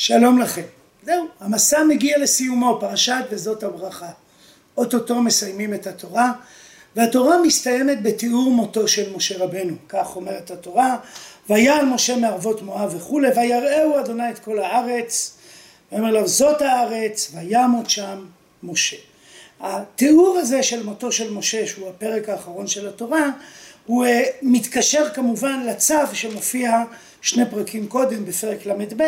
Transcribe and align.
שלום 0.00 0.38
לכם. 0.38 0.62
זהו, 1.02 1.26
המסע 1.40 1.84
מגיע 1.84 2.18
לסיומו, 2.18 2.78
פרשת 2.80 3.24
וזאת 3.30 3.62
הברכה. 3.62 4.10
אוטוטו 4.76 5.22
מסיימים 5.22 5.74
את 5.74 5.86
התורה, 5.86 6.32
והתורה 6.96 7.42
מסתיימת 7.42 8.02
בתיאור 8.02 8.50
מותו 8.50 8.88
של 8.88 9.16
משה 9.16 9.44
רבנו. 9.44 9.74
כך 9.88 10.16
אומרת 10.16 10.50
התורה, 10.50 10.96
ויעל 11.50 11.84
משה 11.84 12.16
מערבות 12.16 12.62
מואב 12.62 12.94
וכולי, 12.96 13.28
ויראהו 13.36 14.00
אדוני 14.00 14.30
את 14.30 14.38
כל 14.38 14.58
הארץ, 14.58 15.38
ויאמר 15.92 16.10
לו 16.10 16.28
זאת 16.28 16.62
הארץ, 16.62 17.30
וימות 17.34 17.90
שם 17.90 18.26
משה. 18.62 18.96
התיאור 19.60 20.38
הזה 20.38 20.62
של 20.62 20.82
מותו 20.82 21.12
של 21.12 21.30
משה, 21.30 21.66
שהוא 21.66 21.88
הפרק 21.88 22.28
האחרון 22.28 22.66
של 22.66 22.88
התורה, 22.88 23.30
הוא 23.86 24.04
אה, 24.04 24.22
מתקשר 24.42 25.08
כמובן 25.14 25.62
לצו 25.66 25.94
שמופיע 26.12 26.82
שני 27.22 27.50
פרקים 27.50 27.86
קודם 27.86 28.24
בפרק 28.24 28.66
ל"ב, 28.66 29.02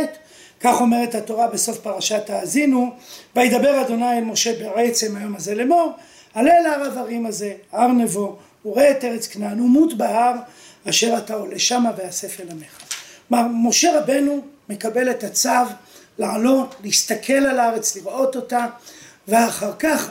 כך 0.62 0.80
אומרת 0.80 1.14
התורה 1.14 1.46
בסוף 1.46 1.78
פרשת 1.78 2.30
האזינו, 2.30 2.90
וידבר 3.36 3.80
אדוני 3.80 4.18
אל 4.18 4.24
משה 4.24 4.52
בעצם 4.58 5.16
היום 5.16 5.36
הזה 5.36 5.54
לאמור, 5.54 5.92
עלה 6.34 6.58
אל 6.58 6.66
הר 6.66 6.82
הדברים 6.82 7.26
הזה, 7.26 7.54
הר 7.72 7.88
נבו, 7.88 8.36
וראה 8.64 8.90
את 8.90 9.04
ארץ 9.04 9.26
כנען, 9.26 9.60
ומות 9.60 9.98
בהר 9.98 10.34
אשר 10.88 11.14
אתה 11.18 11.34
עולה 11.34 11.58
שמה 11.58 11.90
ואסף 11.96 12.40
אל 12.40 12.46
עמך. 12.50 12.78
כלומר, 13.28 13.46
משה 13.68 14.00
רבנו 14.00 14.40
מקבל 14.68 15.10
את 15.10 15.24
הצו 15.24 15.48
לעלות, 16.18 16.74
להסתכל 16.84 17.32
על 17.32 17.58
הארץ, 17.58 17.96
לראות 17.96 18.36
אותה, 18.36 18.66
ואחר 19.28 19.72
כך 19.78 20.10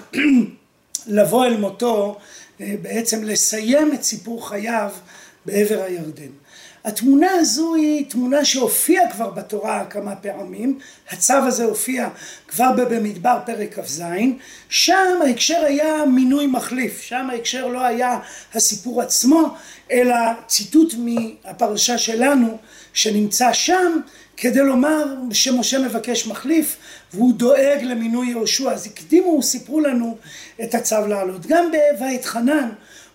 לבוא 1.07 1.45
אל 1.45 1.57
מותו, 1.57 2.17
אה, 2.61 2.73
בעצם 2.81 3.23
לסיים 3.23 3.93
את 3.93 4.03
סיפור 4.03 4.49
חייו 4.49 4.91
בעבר 5.45 5.81
הירדן. 5.81 6.40
התמונה 6.85 7.27
הזו 7.31 7.75
היא 7.75 8.09
תמונה 8.09 8.45
שהופיעה 8.45 9.11
כבר 9.11 9.29
בתורה 9.29 9.85
כמה 9.85 10.15
פעמים, 10.15 10.79
הצו 11.09 11.33
הזה 11.33 11.63
הופיע 11.63 12.09
כבר 12.47 12.71
במדבר 12.71 13.37
פרק 13.45 13.79
כ"ז, 13.79 14.03
שם 14.69 15.19
ההקשר 15.25 15.63
היה 15.65 16.05
מינוי 16.05 16.47
מחליף, 16.47 17.01
שם 17.01 17.29
ההקשר 17.29 17.67
לא 17.67 17.85
היה 17.85 18.19
הסיפור 18.53 19.01
עצמו, 19.01 19.55
אלא 19.91 20.15
ציטוט 20.47 20.93
מהפרשה 20.97 21.97
שלנו 21.97 22.57
שנמצא 22.93 23.53
שם, 23.53 23.99
כדי 24.37 24.59
לומר 24.59 25.15
שמשה 25.31 25.79
מבקש 25.79 26.27
מחליף 26.27 26.77
והוא 27.13 27.33
דואג 27.33 27.83
למינוי 27.83 28.27
יהושע, 28.27 28.71
אז 28.71 28.87
הקדימו, 28.87 29.43
סיפרו 29.43 29.79
לנו 29.79 30.17
את 30.63 30.75
הצו 30.75 31.07
לעלות. 31.07 31.45
גם 31.45 31.71
ב"ויתחנן" 31.71 32.69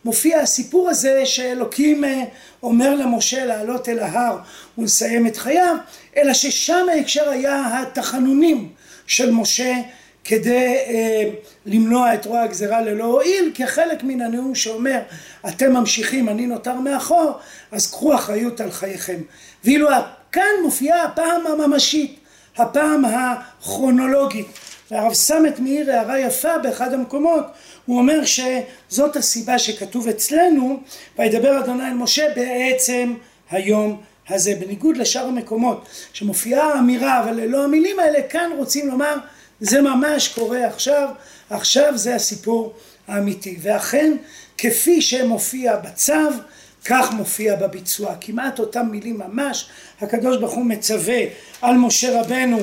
מופיע 0.07 0.41
הסיפור 0.41 0.89
הזה 0.89 1.27
שאלוקים 1.27 2.05
אה, 2.05 2.25
אומר 2.63 2.95
למשה 2.95 3.45
לעלות 3.45 3.89
אל 3.89 3.99
ההר 3.99 4.39
ולסיים 4.79 5.27
את 5.27 5.37
חייו, 5.37 5.77
אלא 6.17 6.35
ששם 6.35 6.87
ההקשר 6.93 7.29
היה 7.29 7.83
התחנונים 7.83 8.69
של 9.07 9.31
משה 9.31 9.75
כדי 10.25 10.75
אה, 10.87 11.31
למנוע 11.67 12.15
את 12.15 12.27
רוע 12.27 12.41
הגזירה 12.41 12.81
ללא 12.81 13.05
הועיל, 13.05 13.53
כחלק 13.55 14.03
מן 14.03 14.21
הנאום 14.21 14.55
שאומר 14.55 14.99
אתם 15.49 15.73
ממשיכים 15.73 16.29
אני 16.29 16.47
נותר 16.47 16.75
מאחור, 16.75 17.33
אז 17.73 17.91
קחו 17.91 18.15
אחריות 18.15 18.61
על 18.61 18.71
חייכם. 18.71 19.21
ואילו 19.65 19.89
כאן 20.33 20.43
מופיעה 20.63 21.05
הפעם 21.05 21.47
הממשית, 21.47 22.19
הפעם 22.57 23.05
הכרונולוגית. 23.05 24.47
והרב 24.91 25.13
סמט 25.13 25.59
מאיר 25.59 25.93
הערה 25.93 26.21
יפה 26.21 26.59
באחד 26.59 26.93
המקומות, 26.93 27.45
הוא 27.87 27.99
אומר 27.99 28.21
שזאת 28.25 29.17
הסיבה 29.17 29.59
שכתוב 29.59 30.09
אצלנו, 30.09 30.81
וידבר 31.19 31.59
אדוני 31.59 31.89
אל 31.89 31.95
משה 31.95 32.27
בעצם 32.37 33.15
היום 33.51 34.01
הזה. 34.29 34.55
בניגוד 34.61 34.97
לשאר 34.97 35.27
המקומות 35.27 35.89
שמופיעה 36.13 36.75
האמירה 36.75 37.21
אבל 37.21 37.33
ללא 37.33 37.65
המילים 37.65 38.01
האלה, 38.01 38.23
כאן 38.23 38.51
רוצים 38.57 38.89
לומר 38.89 39.15
זה 39.61 39.83
ממש 39.83 40.29
קורה 40.29 40.67
עכשיו, 40.67 41.09
עכשיו 41.51 41.99
זה 41.99 42.15
הסיפור 42.15 42.75
האמיתי. 43.09 43.59
ואכן 43.63 44.17
כפי 44.59 45.03
שמופיע 45.03 45.77
בצו, 45.77 46.13
כך 46.85 47.13
מופיע 47.13 47.57
בביצוע. 47.57 48.15
כמעט 48.21 48.59
אותם 48.59 48.87
מילים 48.91 49.19
ממש, 49.19 49.69
הקדוש 50.01 50.37
ברוך 50.37 50.55
הוא 50.55 50.67
מצווה 50.67 51.21
על 51.63 51.77
משה 51.77 52.21
רבנו 52.21 52.59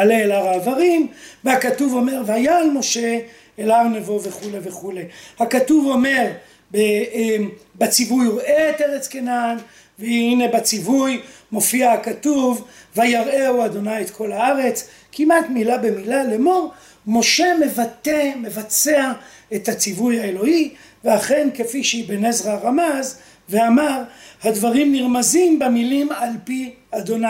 עלה 0.00 0.18
אל 0.20 0.32
הר 0.32 0.48
העברים, 0.48 1.06
והכתוב 1.44 1.94
אומר 1.94 2.22
ויעל 2.26 2.70
משה 2.70 3.18
אל 3.58 3.70
הר 3.70 3.84
נבו 3.88 4.20
וכולי 4.22 4.58
וכולי. 4.62 5.04
הכתוב 5.38 5.86
אומר 5.86 6.26
אמ, 6.74 7.48
בציווי 7.78 8.28
ראה 8.28 8.70
את 8.70 8.80
ארץ 8.80 9.08
כנען, 9.08 9.56
והנה 9.98 10.48
בציווי 10.48 11.20
מופיע 11.52 11.92
הכתוב 11.92 12.64
ויראהו 12.96 13.64
אדוני 13.64 14.02
את 14.02 14.10
כל 14.10 14.32
הארץ, 14.32 14.88
כמעט 15.12 15.44
מילה 15.48 15.78
במילה 15.78 16.24
לאמור, 16.24 16.72
משה 17.06 17.54
מבטא, 17.60 18.30
מבצע 18.36 19.12
את 19.54 19.68
הציווי 19.68 20.20
האלוהי, 20.20 20.70
ואכן 21.04 21.48
כפי 21.54 21.84
שאבן 21.84 22.24
עזרא 22.24 22.58
רמז 22.62 23.18
ואמר 23.48 24.02
הדברים 24.42 24.92
נרמזים 24.92 25.58
במילים 25.58 26.12
על 26.12 26.30
פי 26.44 26.74
אדוני. 26.90 27.26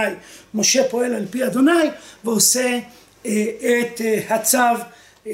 משה 0.55 0.89
פועל 0.89 1.15
על 1.15 1.27
פי 1.31 1.45
אדוני 1.45 1.89
ועושה 2.25 2.79
אה, 3.27 3.45
את 3.81 4.01
אה, 4.01 4.35
הצו 4.35 4.59
אה, 5.27 5.33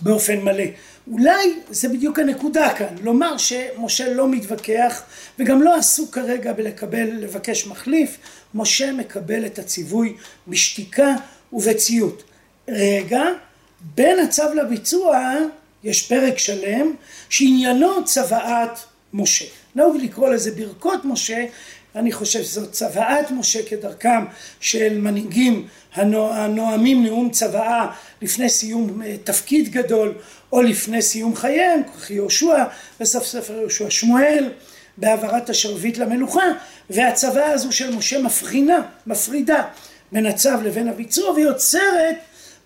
באופן 0.00 0.40
מלא. 0.40 0.64
אולי 1.10 1.54
זה 1.70 1.88
בדיוק 1.88 2.18
הנקודה 2.18 2.74
כאן, 2.74 2.94
לומר 3.02 3.36
שמשה 3.38 4.12
לא 4.12 4.28
מתווכח 4.28 5.02
וגם 5.38 5.62
לא 5.62 5.74
עסוק 5.74 6.14
כרגע 6.14 6.52
בלקבל, 6.52 7.10
לבקש 7.10 7.66
מחליף, 7.66 8.16
משה 8.54 8.92
מקבל 8.92 9.46
את 9.46 9.58
הציווי 9.58 10.16
בשתיקה 10.48 11.14
ובציות. 11.52 12.22
רגע, 12.68 13.22
בין 13.80 14.18
הצו 14.18 14.54
לביצוע 14.54 15.34
יש 15.84 16.08
פרק 16.08 16.38
שלם 16.38 16.94
שעניינו 17.28 18.04
צוואת 18.04 18.78
משה. 19.14 19.44
נהוג 19.74 19.96
לקרוא 19.96 20.28
לזה 20.28 20.50
ברכות 20.50 21.04
משה, 21.04 21.44
אני 21.96 22.12
חושב 22.12 22.42
שזאת 22.42 22.72
צוואת 22.72 23.30
משה 23.30 23.62
כדרכם 23.68 24.24
של 24.60 24.98
מנהיגים 24.98 25.66
הנואמים 25.94 27.04
נאום 27.04 27.30
צוואה 27.30 27.86
לפני 28.22 28.48
סיום 28.48 29.02
אה, 29.02 29.16
תפקיד 29.24 29.68
גדול 29.68 30.14
או 30.52 30.62
לפני 30.62 31.02
סיום 31.02 31.36
חייהם, 31.36 31.82
כך 31.82 32.10
יהושע 32.10 32.64
בסוף 33.00 33.26
ספר 33.26 33.54
יהושע. 33.60 33.90
שמואל 33.90 34.50
בהעברת 34.96 35.50
השרביט 35.50 35.98
למלוכה 35.98 36.44
והצוואה 36.90 37.50
הזו 37.50 37.72
של 37.72 37.96
משה 37.96 38.18
מבחינה, 38.18 38.82
מפרידה 39.06 39.62
בין 40.12 40.26
הצו 40.26 40.60
לבין 40.64 40.88
הביצוע 40.88 41.30
ויוצרת 41.30 42.16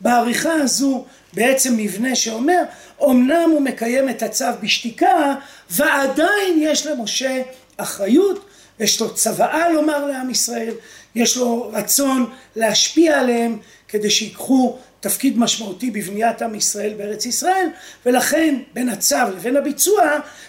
בעריכה 0.01 0.53
הזו 0.53 1.05
בעצם 1.33 1.77
מבנה 1.77 2.15
שאומר 2.15 2.63
אמנם 3.05 3.51
הוא 3.53 3.61
מקיים 3.61 4.09
את 4.09 4.23
הצו 4.23 4.45
בשתיקה 4.63 5.35
ועדיין 5.71 6.59
יש 6.59 6.87
למשה 6.87 7.43
אחריות 7.77 8.45
יש 8.81 9.01
לו 9.01 9.15
צוואה 9.15 9.69
לומר 9.69 10.07
לעם 10.07 10.31
ישראל, 10.31 10.75
יש 11.15 11.37
לו 11.37 11.71
רצון 11.73 12.31
להשפיע 12.57 13.21
עליהם 13.21 13.59
כדי 13.89 14.11
שיקחו 14.11 14.79
תפקיד 15.01 15.39
משמעותי 15.39 15.91
בבניית 15.91 16.43
עם 16.43 16.55
ישראל 16.55 16.95
בארץ 16.95 17.27
ישראל, 17.27 17.69
ולכן 18.07 18.55
בין 18.75 18.89
הצו 18.89 19.17
לבין 19.37 19.57
הביצוע 19.57 20.03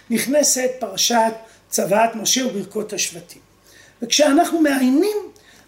נכנסת 0.09 0.69
פרשת 0.79 1.33
צוואת 1.69 2.16
משה 2.16 2.47
וברכות 2.47 2.93
השבטים. 2.93 3.41
וכשאנחנו 4.01 4.61
מעיינים 4.61 5.17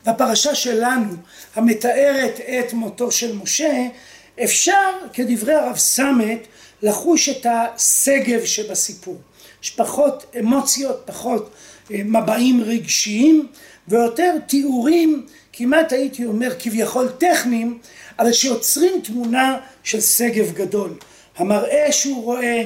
בפרשה 0.05 0.55
שלנו 0.55 1.13
המתארת 1.55 2.39
את 2.39 2.73
מותו 2.73 3.11
של 3.11 3.35
משה, 3.35 3.87
אפשר 4.43 4.91
כדברי 5.13 5.53
הרב 5.53 5.77
סמט 5.77 6.39
לחוש 6.81 7.29
את 7.29 7.45
השגב 7.49 8.45
שבסיפור. 8.45 9.17
יש 9.63 9.69
פחות 9.69 10.25
אמוציות, 10.39 11.01
פחות 11.05 11.49
מבעים 11.89 12.61
רגשיים 12.61 13.47
ויותר 13.87 14.35
תיאורים 14.47 15.25
כמעט 15.53 15.93
הייתי 15.93 16.25
אומר 16.25 16.51
כביכול 16.59 17.07
טכניים 17.17 17.79
אבל 18.19 18.33
שיוצרים 18.33 19.01
תמונה 19.03 19.57
של 19.83 20.01
שגב 20.01 20.53
גדול. 20.53 20.93
המראה 21.37 21.91
שהוא 21.91 22.23
רואה 22.23 22.63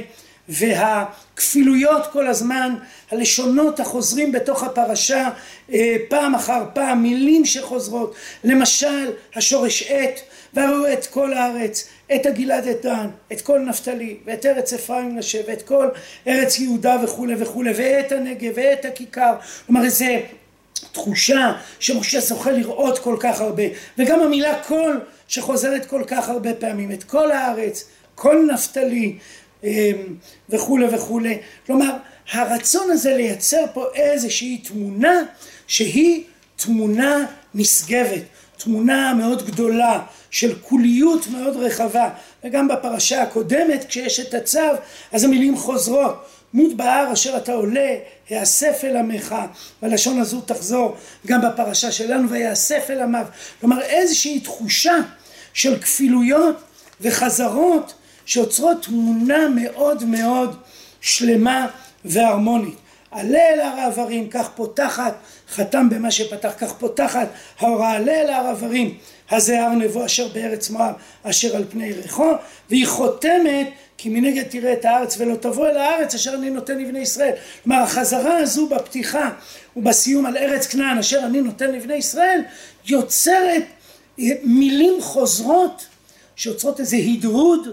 והכפילויות 0.49 2.07
כל 2.11 2.27
הזמן 2.27 2.75
הלשונות 3.11 3.79
החוזרים 3.79 4.31
בתוך 4.31 4.63
הפרשה 4.63 5.29
אה, 5.73 5.95
פעם 6.09 6.35
אחר 6.35 6.63
פעם 6.73 7.03
מילים 7.03 7.45
שחוזרות. 7.45 8.15
למשל 8.43 9.11
השורש 9.35 9.83
עת 9.83 10.19
והראו 10.53 10.93
את 10.93 11.05
כל 11.05 11.33
הארץ 11.33 11.87
את 12.15 12.25
הגלעד 12.25 12.67
את 12.67 12.81
דן, 12.81 13.07
את 13.31 13.41
כל 13.41 13.59
נפתלי, 13.59 14.17
ואת 14.25 14.45
ארץ 14.45 14.73
אפרים 14.73 15.17
נשב, 15.17 15.43
ואת 15.47 15.61
כל 15.61 15.87
ארץ 16.27 16.59
יהודה 16.59 16.97
וכולי 17.03 17.35
וכולי, 17.37 17.71
ואת 17.75 18.11
הנגב, 18.11 18.51
ואת 18.55 18.85
הכיכר. 18.85 19.33
כלומר, 19.65 19.83
איזו 19.85 20.05
תחושה 20.91 21.53
שמשה 21.79 22.19
זוכה 22.19 22.51
לראות 22.51 22.99
כל 22.99 23.17
כך 23.19 23.41
הרבה, 23.41 23.63
וגם 23.97 24.19
המילה 24.19 24.63
כל 24.63 24.97
שחוזרת 25.27 25.85
כל 25.85 26.03
כך 26.07 26.29
הרבה 26.29 26.53
פעמים, 26.53 26.91
את 26.91 27.03
כל 27.03 27.31
הארץ, 27.31 27.89
כל 28.15 28.47
נפתלי 28.53 29.17
אמ, 29.63 29.69
וכולי 30.49 30.85
וכולי. 30.85 31.37
כלומר, 31.65 31.91
הרצון 32.31 32.91
הזה 32.91 33.15
לייצר 33.15 33.65
פה 33.73 33.85
איזושהי 33.95 34.57
תמונה 34.57 35.21
שהיא 35.67 36.23
תמונה 36.55 37.25
נשגבת, 37.53 38.21
תמונה 38.57 39.13
מאוד 39.13 39.45
גדולה 39.45 40.01
של 40.35 40.59
קוליות 40.59 41.27
מאוד 41.27 41.55
רחבה 41.55 42.09
וגם 42.43 42.67
בפרשה 42.67 43.21
הקודמת 43.21 43.85
כשיש 43.87 44.19
את 44.19 44.33
הצו 44.33 44.59
אז 45.11 45.23
המילים 45.23 45.57
חוזרות. 45.57 46.25
מות 46.53 46.73
בהר 46.77 47.13
אשר 47.13 47.37
אתה 47.37 47.53
עולה 47.53 47.95
היאסף 48.29 48.81
אל 48.83 48.97
עמך 48.97 49.35
והלשון 49.81 50.19
הזו 50.19 50.41
תחזור 50.41 50.95
גם 51.27 51.41
בפרשה 51.41 51.91
שלנו 51.91 52.29
ויאסף 52.29 52.85
אל 52.89 53.01
עמיו 53.01 53.25
כלומר 53.59 53.81
איזושהי 53.81 54.39
תחושה 54.39 54.95
של 55.53 55.79
כפילויות 55.81 56.55
וחזרות 57.01 57.93
שיוצרות 58.25 58.85
תמונה 58.85 59.49
מאוד 59.49 60.03
מאוד 60.03 60.55
שלמה 61.01 61.67
והרמונית 62.05 62.77
אל 63.15 63.59
הר 63.59 63.79
העברים, 63.79 64.29
כך 64.29 64.49
פותחת, 64.55 65.15
חתם 65.49 65.89
במה 65.89 66.11
שפתח, 66.11 66.53
כך 66.57 66.73
פותחת 66.73 67.27
ההוראה 67.59 67.97
אל 67.97 68.29
הר 68.29 68.47
העברים, 68.47 68.97
הזה 69.31 69.63
הר 69.63 69.69
נבו 69.69 70.05
אשר 70.05 70.27
בארץ 70.27 70.69
מואב, 70.69 70.93
אשר 71.23 71.55
על 71.55 71.65
פני 71.69 71.85
יריחו, 71.85 72.31
והיא 72.69 72.87
חותמת 72.87 73.69
כי 73.97 74.09
מנגד 74.09 74.43
תראה 74.43 74.73
את 74.73 74.85
הארץ 74.85 75.15
ולא 75.17 75.35
תבוא 75.35 75.67
אל 75.67 75.77
הארץ 75.77 76.15
אשר 76.15 76.33
אני 76.33 76.49
נותן 76.49 76.77
לבני 76.77 76.99
ישראל. 76.99 77.33
כלומר 77.63 77.81
החזרה 77.81 78.37
הזו 78.37 78.67
בפתיחה 78.67 79.29
ובסיום 79.75 80.25
על 80.25 80.37
ארץ 80.37 80.67
כנען 80.67 80.97
אשר 80.97 81.19
אני 81.19 81.41
נותן 81.41 81.71
לבני 81.71 81.93
ישראל, 81.93 82.41
יוצרת 82.85 83.63
מילים 84.43 85.01
חוזרות 85.01 85.85
שיוצרות 86.35 86.79
איזה 86.79 86.97
הדהוד 86.97 87.67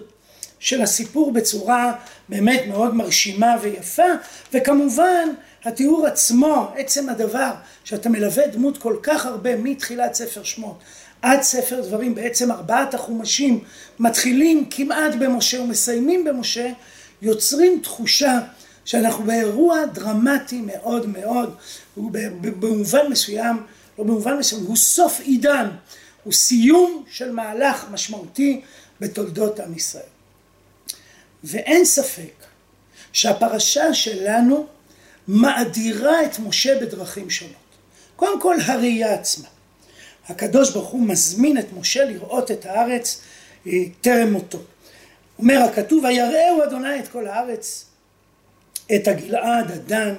של 0.62 0.82
הסיפור 0.82 1.32
בצורה 1.32 1.92
באמת 2.28 2.62
מאוד 2.68 2.94
מרשימה 2.94 3.56
ויפה 3.62 4.06
וכמובן 4.52 5.28
התיאור 5.64 6.06
עצמו 6.06 6.72
עצם 6.76 7.08
הדבר 7.08 7.50
שאתה 7.84 8.08
מלווה 8.08 8.46
דמות 8.46 8.78
כל 8.78 8.96
כך 9.02 9.26
הרבה 9.26 9.56
מתחילת 9.56 10.14
ספר 10.14 10.42
שמות 10.42 10.78
עד 11.22 11.42
ספר 11.42 11.80
דברים 11.80 12.14
בעצם 12.14 12.52
ארבעת 12.52 12.94
החומשים 12.94 13.64
מתחילים 13.98 14.64
כמעט 14.70 15.14
במשה 15.14 15.60
ומסיימים 15.60 16.24
במשה 16.24 16.70
יוצרים 17.22 17.80
תחושה 17.82 18.38
שאנחנו 18.84 19.24
באירוע 19.24 19.86
דרמטי 19.86 20.60
מאוד 20.66 21.06
מאוד. 21.06 21.54
במובן 21.96 23.06
מסוים 23.10 23.62
לא 23.98 24.04
במובן 24.04 24.38
מסוים 24.38 24.64
הוא 24.66 24.76
סוף 24.76 25.20
עידן 25.20 25.68
הוא 26.24 26.32
סיום 26.32 27.04
של 27.10 27.32
מהלך 27.32 27.86
משמעותי 27.92 28.60
בתולדות 29.00 29.60
עם 29.60 29.76
ישראל 29.76 30.21
ואין 31.44 31.84
ספק 31.84 32.46
שהפרשה 33.12 33.94
שלנו 33.94 34.66
מאדירה 35.28 36.24
את 36.24 36.38
משה 36.38 36.80
בדרכים 36.80 37.30
שונות. 37.30 37.54
קודם 38.16 38.40
כל 38.40 38.56
הראייה 38.66 39.14
עצמה. 39.14 39.48
הקדוש 40.28 40.70
ברוך 40.70 40.88
הוא 40.88 41.02
מזמין 41.02 41.58
את 41.58 41.66
משה 41.72 42.04
לראות 42.04 42.50
את 42.50 42.66
הארץ 42.66 43.22
אה, 43.66 43.72
טרם 44.00 44.32
מותו. 44.32 44.58
אומר 45.38 45.58
הכתוב, 45.58 46.04
ויראהו 46.04 46.62
אדוני 46.64 46.98
את 46.98 47.08
כל 47.08 47.26
הארץ, 47.26 47.86
את 48.94 49.08
הגלעד, 49.08 49.70
הדן, 49.70 50.14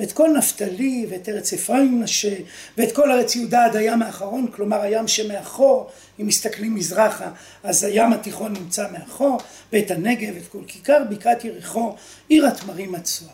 ואת 0.00 0.12
כל 0.12 0.30
נפתלי, 0.38 1.06
ואת 1.10 1.28
ארץ 1.28 1.52
אפרים 1.52 2.00
מנשה, 2.00 2.36
ואת 2.76 2.92
כל 2.92 3.12
ארץ 3.12 3.36
יהודה 3.36 3.64
עד 3.64 3.76
הים 3.76 4.02
האחרון, 4.02 4.46
כלומר 4.56 4.80
הים 4.80 5.08
שמאחור, 5.08 5.90
אם 6.20 6.26
מסתכלים 6.26 6.74
מזרחה, 6.74 7.30
אז 7.62 7.84
הים 7.84 8.12
התיכון 8.12 8.52
נמצא 8.52 8.86
מאחור, 8.92 9.40
ואת 9.72 9.90
הנגב, 9.90 10.36
את 10.36 10.48
כל 10.48 10.62
כיכר 10.66 10.98
בקעת 11.10 11.44
יריחו, 11.44 11.94
עיר 12.28 12.46
התמרים 12.46 12.94
הצוהר. 12.94 13.30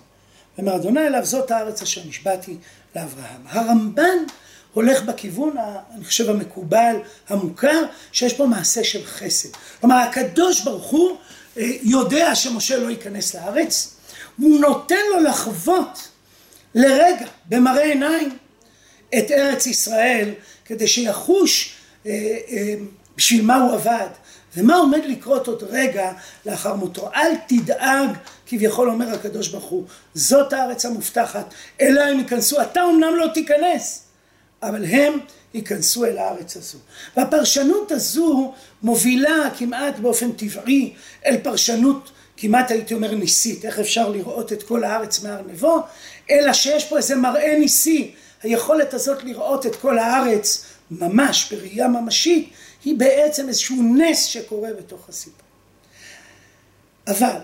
ואומר 0.58 0.76
אדוני 0.76 1.06
אליו 1.06 1.24
זאת 1.24 1.50
הארץ 1.50 1.82
אשר 1.82 2.00
נשבעתי 2.08 2.56
לאברהם. 2.96 3.42
הרמב"ן 3.46 4.18
הולך 4.72 5.02
בכיוון, 5.02 5.56
אני 5.94 6.04
חושב 6.04 6.30
המקובל, 6.30 6.96
המוכר, 7.28 7.82
שיש 8.12 8.32
פה 8.32 8.46
מעשה 8.46 8.84
של 8.84 9.04
חסד. 9.04 9.48
כלומר 9.80 9.96
הקדוש 9.96 10.60
ברוך 10.60 10.86
הוא 10.86 11.16
אה, 11.56 11.70
יודע 11.82 12.34
שמשה 12.34 12.76
לא 12.76 12.90
ייכנס 12.90 13.34
לארץ, 13.34 13.94
והוא 14.38 14.60
נותן 14.60 15.00
לו 15.10 15.20
לחוות 15.20 16.08
לרגע, 16.74 17.26
במראה 17.48 17.82
עיניים, 17.82 18.38
את 19.18 19.30
ארץ 19.30 19.66
ישראל, 19.66 20.30
כדי 20.64 20.88
שיחוש 20.88 21.74
אה, 22.06 22.10
אה, 22.48 22.74
בשביל 23.16 23.44
מה 23.44 23.56
הוא 23.56 23.72
עבד, 23.72 24.08
ומה 24.56 24.76
עומד 24.76 25.00
לקרות 25.08 25.46
עוד 25.46 25.62
רגע 25.62 26.12
לאחר 26.46 26.74
מותו. 26.74 27.10
אל 27.14 27.32
תדאג, 27.46 28.10
כביכול 28.46 28.90
אומר 28.90 29.14
הקדוש 29.14 29.48
ברוך 29.48 29.64
הוא, 29.64 29.84
זאת 30.14 30.52
הארץ 30.52 30.84
המובטחת, 30.84 31.54
אלא 31.80 32.00
הם 32.00 32.18
ייכנסו, 32.18 32.62
אתה 32.62 32.80
אמנם 32.84 33.16
לא 33.16 33.26
תיכנס, 33.34 34.02
אבל 34.62 34.84
הם 34.84 35.18
ייכנסו 35.54 36.04
אל 36.04 36.18
הארץ 36.18 36.56
הזו. 36.56 36.78
והפרשנות 37.16 37.92
הזו 37.92 38.54
מובילה 38.82 39.50
כמעט 39.58 39.98
באופן 39.98 40.32
טבעי 40.32 40.94
אל 41.26 41.36
פרשנות 41.42 42.10
כמעט 42.36 42.70
הייתי 42.70 42.94
אומר 42.94 43.14
ניסית, 43.14 43.64
איך 43.64 43.78
אפשר 43.78 44.08
לראות 44.08 44.52
את 44.52 44.62
כל 44.62 44.84
הארץ 44.84 45.22
מהר 45.22 45.42
נבו, 45.46 45.82
אלא 46.32 46.52
שיש 46.52 46.84
פה 46.84 46.96
איזה 46.96 47.16
מראה 47.16 47.58
ניסי, 47.58 48.14
היכולת 48.42 48.94
הזאת 48.94 49.24
לראות 49.24 49.66
את 49.66 49.76
כל 49.76 49.98
הארץ 49.98 50.64
ממש 50.90 51.52
בראייה 51.52 51.88
ממשית, 51.88 52.52
היא 52.84 52.98
בעצם 52.98 53.48
איזשהו 53.48 53.76
נס 53.82 54.24
שקורה 54.24 54.70
בתוך 54.78 55.08
הסיפור. 55.08 55.48
אבל 57.06 57.36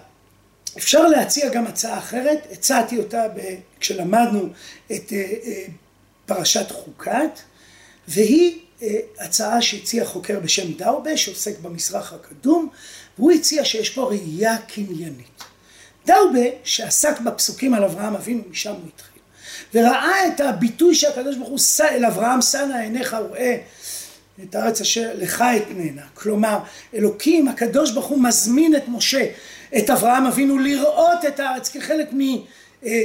אפשר 0.76 1.08
להציע 1.08 1.48
גם 1.48 1.66
הצעה 1.66 1.98
אחרת, 1.98 2.46
הצעתי 2.52 2.98
אותה 2.98 3.26
כשלמדנו 3.80 4.48
את 4.92 5.12
אה, 5.12 5.18
אה, 5.18 5.64
פרשת 6.26 6.70
חוקת, 6.70 7.40
והיא 8.08 8.58
אה, 8.82 8.98
הצעה 9.18 9.62
שהציע 9.62 10.04
חוקר 10.04 10.40
בשם 10.40 10.72
דאובה 10.72 11.16
שעוסק 11.16 11.58
במזרח 11.58 12.12
הקדום 12.12 12.68
והוא 13.18 13.32
הציע 13.32 13.64
שיש 13.64 13.90
פה 13.90 14.02
ראייה 14.02 14.58
קניינית. 14.58 15.44
דאובה 16.08 16.48
שעסק 16.64 17.20
בפסוקים 17.20 17.74
על 17.74 17.84
אברהם 17.84 18.14
אבינו 18.14 18.42
משם 18.50 18.70
הוא 18.70 18.80
התחיל. 18.94 19.22
וראה 19.74 20.28
את 20.28 20.40
הביטוי 20.40 20.94
שהקדוש 20.94 21.36
ברוך 21.36 21.48
הוא 21.48 21.58
שא 21.58 21.88
אל 21.88 22.04
אברהם 22.04 22.42
שנא 22.42 22.74
עיניך 22.74 23.16
וראה 23.24 23.56
את 24.42 24.54
הארץ 24.54 24.80
אשר 24.80 25.10
לך 25.14 25.44
אתננה 25.56 26.02
כלומר 26.14 26.58
אלוקים 26.94 27.48
הקדוש 27.48 27.90
ברוך 27.90 28.06
הוא 28.06 28.22
מזמין 28.22 28.76
את 28.76 28.82
משה 28.88 29.26
את 29.78 29.90
אברהם 29.90 30.26
אבינו 30.26 30.58
לראות 30.58 31.24
את 31.28 31.40
הארץ 31.40 31.68
כחלק 31.68 32.08
מ... 32.12 32.18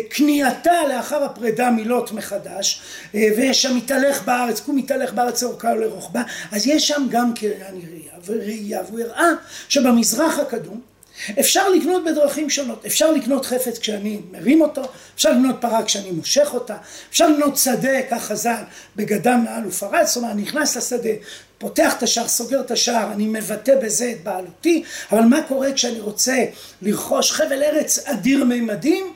כניעתה 0.10 0.88
לאחר 0.90 1.24
הפרידה 1.24 1.72
מלוט 1.72 2.12
מחדש 2.12 2.82
אה, 3.16 3.30
ויש 3.38 3.62
שם 3.62 3.78
מתהלך 3.78 4.24
בארץ, 4.24 4.62
הוא 4.66 4.76
מתהלך 4.76 5.14
בארץ 5.14 5.44
לאורכה 5.44 5.68
ולרוחבה. 5.78 6.24
אז 6.52 6.68
יש 6.68 6.88
שם 6.88 7.08
גם 7.10 7.34
קריין 7.34 7.82
וראייה 8.26 8.82
והוא 8.88 9.00
הראה 9.00 9.30
שבמזרח 9.70 10.40
הקדום 10.40 10.93
אפשר 11.40 11.70
לקנות 11.70 12.04
בדרכים 12.04 12.50
שונות, 12.50 12.86
אפשר 12.86 13.12
לקנות 13.12 13.46
חפץ 13.46 13.78
כשאני 13.78 14.20
מרים 14.32 14.62
אותו, 14.62 14.82
אפשר 15.16 15.32
לקנות 15.32 15.56
פרה 15.62 15.84
כשאני 15.84 16.12
מושך 16.12 16.50
אותה, 16.54 16.78
אפשר 17.10 17.28
לקנות 17.28 17.58
שדה, 17.58 18.02
כך 18.10 18.24
חז"ל, 18.24 18.64
בגדם 18.96 19.42
מעל 19.44 19.68
ופרץ, 19.68 20.08
זאת 20.08 20.18
אומרת, 20.18 20.36
נכנס 20.36 20.78
לשדה, 20.78 21.10
פותח 21.58 21.94
את 21.98 22.04
השער, 22.04 22.28
סוגר 22.28 22.62
את 22.62 22.72
השער, 22.72 23.12
אני 23.12 23.28
מבטא 23.28 23.76
בזה 23.76 24.12
את 24.12 24.24
בעלותי, 24.24 24.84
אבל 25.12 25.22
מה 25.22 25.42
קורה 25.48 25.74
כשאני 25.74 26.00
רוצה 26.00 26.46
לרכוש 26.82 27.32
חבל 27.32 27.64
ארץ 27.64 28.00
אדיר 28.08 28.44
מימדים? 28.44 29.14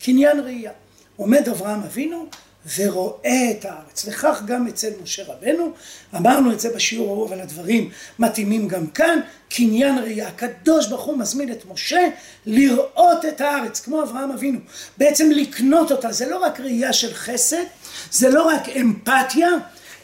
קניין 0.00 0.40
ראייה. 0.40 0.72
עומד 1.16 1.48
אברהם 1.48 1.82
אבינו 1.82 2.26
ורואה 2.74 3.50
את 3.50 3.64
הארץ, 3.64 4.04
וכך 4.08 4.42
גם 4.46 4.66
אצל 4.66 4.90
משה 5.02 5.22
רבנו, 5.26 5.72
אמרנו 6.16 6.52
את 6.52 6.60
זה 6.60 6.74
בשיעור 6.74 7.08
ההוא, 7.08 7.28
אבל 7.28 7.40
הדברים 7.40 7.90
מתאימים 8.18 8.68
גם 8.68 8.86
כאן, 8.86 9.20
קניין 9.48 9.98
ראייה, 9.98 10.28
הקדוש 10.28 10.88
ברוך 10.88 11.04
הוא 11.04 11.18
מזמין 11.18 11.52
את 11.52 11.64
משה 11.72 12.08
לראות 12.46 13.24
את 13.24 13.40
הארץ, 13.40 13.80
כמו 13.80 14.02
אברהם 14.02 14.30
אבינו, 14.30 14.58
בעצם 14.98 15.30
לקנות 15.30 15.92
אותה, 15.92 16.12
זה 16.12 16.26
לא 16.26 16.38
רק 16.38 16.60
ראייה 16.60 16.92
של 16.92 17.14
חסד, 17.14 17.64
זה 18.10 18.28
לא 18.28 18.42
רק 18.42 18.68
אמפתיה, 18.68 19.48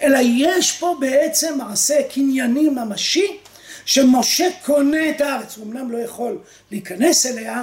אלא 0.03 0.19
יש 0.23 0.73
פה 0.73 0.97
בעצם 1.01 1.59
מעשה 1.59 2.03
קנייני 2.03 2.69
ממשי, 2.69 3.39
שמשה 3.85 4.47
קונה 4.65 5.11
את 5.11 5.21
הארץ, 5.21 5.57
הוא 5.57 5.67
אמנם 5.67 5.91
לא 5.91 5.99
יכול 5.99 6.39
להיכנס 6.71 7.27
אליה, 7.27 7.63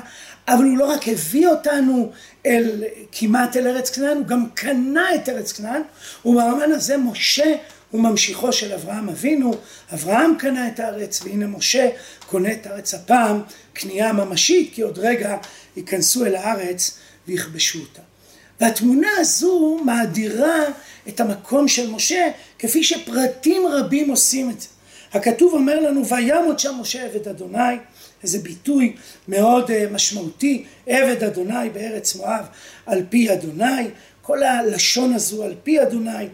אבל 0.49 0.63
הוא 0.63 0.77
לא 0.77 0.85
רק 0.85 1.07
הביא 1.07 1.47
אותנו 1.47 2.11
אל, 2.45 2.83
כמעט 3.11 3.57
אל 3.57 3.67
ארץ 3.67 3.89
כנען, 3.89 4.17
הוא 4.17 4.25
גם 4.25 4.45
קנה 4.53 5.15
את 5.15 5.29
ארץ 5.29 5.51
כנען, 5.51 5.81
ובמובן 6.25 6.71
הזה 6.71 6.97
משה 6.97 7.55
הוא 7.91 8.01
ממשיכו 8.01 8.53
של 8.53 8.73
אברהם 8.73 9.09
אבינו, 9.09 9.53
אברהם 9.93 10.35
קנה 10.39 10.67
את 10.67 10.79
הארץ, 10.79 11.21
והנה 11.23 11.47
משה 11.47 11.89
קונה 12.27 12.51
את 12.51 12.67
הארץ 12.67 12.93
הפעם, 12.93 13.41
קנייה 13.73 14.13
ממשית, 14.13 14.71
כי 14.73 14.81
עוד 14.81 14.99
רגע 14.99 15.37
ייכנסו 15.77 16.25
אל 16.25 16.35
הארץ 16.35 16.97
ויכבשו 17.27 17.79
אותה. 17.79 18.01
והתמונה 18.61 19.07
הזו 19.17 19.79
מאדירה 19.85 20.63
את 21.07 21.19
המקום 21.19 21.67
של 21.67 21.91
משה, 21.91 22.31
כפי 22.59 22.83
שפרטים 22.83 23.67
רבים 23.67 24.09
עושים 24.09 24.49
את 24.49 24.61
זה. 24.61 24.67
הכתוב 25.13 25.53
אומר 25.53 25.79
לנו, 25.79 26.05
וימות 26.05 26.59
שם 26.59 26.75
משה 26.81 27.05
עבד 27.05 27.27
אדוני, 27.27 27.75
איזה 28.23 28.39
ביטוי 28.39 28.95
מאוד 29.27 29.71
אה, 29.71 29.85
משמעותי, 29.91 30.65
עבד 30.87 31.23
אדוני 31.23 31.69
בארץ 31.73 32.15
מואב 32.15 32.45
על 32.85 33.03
פי 33.09 33.33
אדוני, 33.33 33.87
כל 34.21 34.43
הלשון 34.43 35.13
הזו 35.13 35.43
על 35.43 35.55
פי 35.63 35.81
אדוני, 35.81 36.27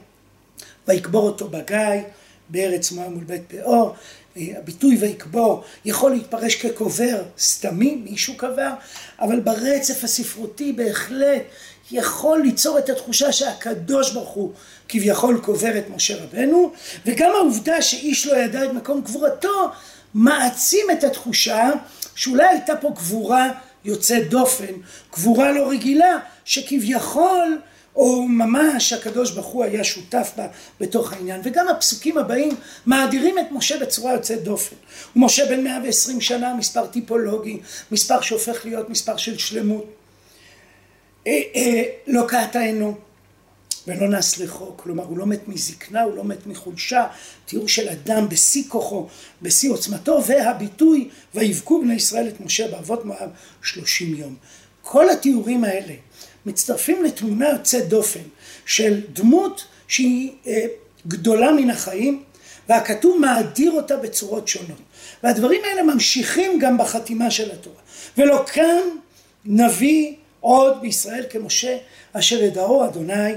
ויקבור 0.88 1.24
אותו 1.24 1.48
בגיא, 1.48 2.02
בארץ 2.50 2.92
מואב 2.92 3.10
מול 3.10 3.24
בית 3.24 3.42
פאור, 3.48 3.96
הביטוי 4.36 4.98
ויקבור 5.00 5.64
יכול 5.86 6.12
להתפרש 6.12 6.56
כקובר 6.56 7.24
סתמי, 7.40 7.96
מישהו 7.96 8.38
קבר, 8.38 8.72
אבל 9.20 9.40
ברצף 9.40 10.04
הספרותי 10.04 10.74
בהחלט 10.74 11.42
יכול 11.92 12.42
ליצור 12.42 12.80
את 12.80 12.90
התחושה 12.90 13.32
שהקדוש 13.32 14.14
ברוך 14.14 14.30
הוא 14.30 14.52
כביכול 14.90 15.40
קובר 15.44 15.78
את 15.78 15.90
משה 15.90 16.24
רבנו, 16.24 16.72
וגם 17.06 17.32
העובדה 17.36 17.82
שאיש 17.82 18.28
לא 18.28 18.38
ידע 18.38 18.66
את 18.66 18.74
מקום 18.74 19.02
קבורתו 19.02 19.70
מעצים 20.16 20.88
את 20.92 21.04
התחושה 21.04 21.70
שאולי 22.16 22.48
הייתה 22.48 22.76
פה 22.76 22.92
קבורה 22.96 23.52
יוצאת 23.86 24.30
דופן, 24.30 24.74
קבורה 25.12 25.52
לא 25.52 25.70
רגילה, 25.70 26.18
שכביכול 26.46 27.60
או 27.96 28.22
ממש 28.28 28.94
הקדוש 28.94 29.32
ברוך 29.32 29.46
הוא 29.46 29.64
היה 29.64 29.84
שותף 29.84 30.32
בה 30.38 30.48
בתוך 30.80 31.14
העניין. 31.14 31.42
וגם 31.44 31.68
הפסוקים 31.68 32.18
הבאים 32.18 32.56
מאדירים 32.86 33.40
את 33.40 33.46
משה 33.52 33.80
בצורה 33.80 34.14
יוצאת 34.14 34.44
דופן. 34.44 34.76
ומשה 35.16 35.46
בן 35.46 35.64
120 35.64 36.22
שנה 36.22 36.54
מספר 36.54 36.88
טיפולוגי 36.88 37.60
מספר 37.92 38.22
שהופך 38.22 38.66
להיות 38.66 38.90
מספר 38.90 39.18
של 39.18 39.38
שלמות. 39.38 39.86
אה, 41.28 41.42
אה, 41.56 41.84
לא 42.08 42.26
קעתנו 42.28 42.98
ולא 43.88 44.10
נס 44.10 44.38
לחוק, 44.38 44.82
כלומר 44.84 45.04
הוא 45.04 45.18
לא 45.18 45.26
מת 45.26 45.48
מזקנה, 45.48 46.02
הוא 46.02 46.16
לא 46.16 46.24
מת 46.24 46.48
מחולשה, 46.48 47.08
תיאור 47.46 47.68
של 47.68 47.90
אדם 47.90 48.30
בשיא 48.30 48.64
כוחו, 48.68 49.08
בשיא 49.42 49.72
עוצמתו, 49.72 50.24
והביטוי 50.26 51.10
ויבכו 51.36 51.82
בני 51.82 51.94
ישראל 51.94 52.28
את 52.28 52.42
משה 52.42 52.68
באבות 52.68 53.06
מואב 53.06 53.30
שלושים 53.62 54.16
יום. 54.16 54.36
כל 54.82 55.10
התיאורים 55.10 55.64
האלה 55.64 55.94
מצטרפים 56.46 57.04
לתמונה 57.04 57.50
יוצאת 57.50 57.88
דופן 57.88 58.24
של 58.66 59.02
דמות 59.14 59.66
שהיא 59.88 60.32
אה, 60.48 60.66
גדולה 61.08 61.52
מן 61.52 61.70
החיים, 61.70 62.24
והכתוב 62.70 63.22
מאדיר 63.22 63.72
אותה 63.72 63.98
בצורות 63.98 64.48
שונות. 64.48 64.82
והדברים 65.24 65.62
האלה 65.64 65.84
ממשיכים 65.84 66.60
גם 66.60 66.78
בחתימה 66.78 67.32
של 67.32 67.52
התורה. 67.52 67.82
ולא 68.18 68.44
כאן 68.54 68.82
נביא 69.46 70.14
עוד 70.40 70.82
בישראל 70.82 71.26
כמשה 71.30 71.78
אשר 72.14 72.44
ידעו 72.44 72.86
אדוני 72.86 73.34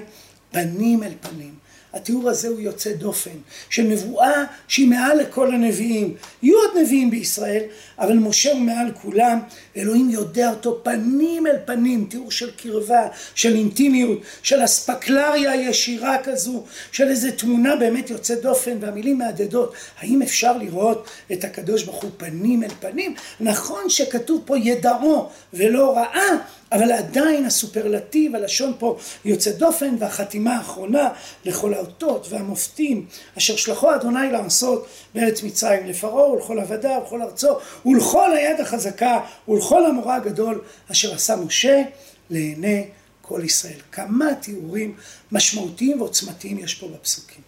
פנים 0.51 1.03
אל 1.03 1.13
פנים. 1.21 1.59
התיאור 1.93 2.31
הזה 2.31 2.49
הוא 2.49 2.61
יוצא 2.61 2.93
דופן, 2.93 3.37
של 3.71 3.83
נבואה 3.83 4.45
שהיא 4.69 4.89
מעל 4.89 5.19
לכל 5.19 5.55
הנביאים. 5.55 6.15
יהיו 6.43 6.57
עוד 6.57 6.79
נביאים 6.83 7.11
בישראל, 7.11 7.63
אבל 7.99 8.17
משה 8.17 8.53
הוא 8.53 8.61
מעל 8.61 8.93
כולם, 9.03 9.39
אלוהים 9.77 10.11
יודע 10.11 10.51
אותו 10.51 10.81
פנים 10.83 11.47
אל 11.47 11.57
פנים, 11.65 12.07
תיאור 12.11 12.31
של 12.31 12.51
קרבה, 12.51 13.09
של 13.35 13.55
אינטימיות, 13.55 14.21
של 14.43 14.65
אספקלריה 14.65 15.55
ישירה 15.55 16.17
כזו, 16.23 16.65
של 16.93 17.09
איזו 17.09 17.29
תמונה 17.37 17.77
באמת 17.77 18.11
יוצאת 18.11 18.43
דופן, 18.43 18.77
והמילים 18.81 19.19
מהדהדות, 19.19 19.75
האם 19.99 20.23
אפשר 20.23 20.59
לראות 20.59 21.09
את 21.33 21.45
הקדוש 21.45 21.83
ברוך 21.83 22.03
הוא 22.03 22.11
פנים 22.17 22.63
אל 22.63 22.71
פנים? 22.81 23.15
נכון 23.41 23.91
שכתוב 23.91 24.43
פה 24.47 24.59
ידעו 24.59 25.29
ולא 25.55 25.97
ראה, 25.97 26.29
אבל 26.73 26.93
עדיין 26.93 27.45
הסופרלטיב, 27.45 28.35
הלשון 28.35 28.73
פה 28.79 28.99
יוצא 29.25 29.53
דופן, 29.53 29.97
והחתימה 29.99 30.57
האחרונה 30.57 31.09
לכל 31.45 31.75
האותות 31.75 32.27
והמופתים 32.31 33.07
אשר 33.39 33.57
שלחו 33.57 33.95
אדוני 33.95 34.33
לעשות 34.33 34.87
בארץ 35.15 35.43
מצרים 35.43 35.87
לפרעה 35.87 36.31
ולכל 36.31 36.59
עבדיו 36.59 37.01
ולכל 37.01 37.23
ארצו 37.23 37.59
ולכל 37.87 38.37
היד 38.37 38.61
החזקה 38.61 39.21
ולכל 39.49 39.87
המורא 39.87 40.15
הגדול 40.15 40.61
אשר 40.91 41.15
עשה 41.15 41.37
משה 41.37 41.83
לעיני 42.31 42.87
כל 43.23 43.41
ישראל. 43.45 43.81
כמה 43.93 44.35
תיאורים 44.35 44.95
משמעותיים 45.33 46.01
ועוצמתיים 46.01 46.59
יש 46.59 46.75
פה 46.75 46.89
בפסוקים. 46.89 47.43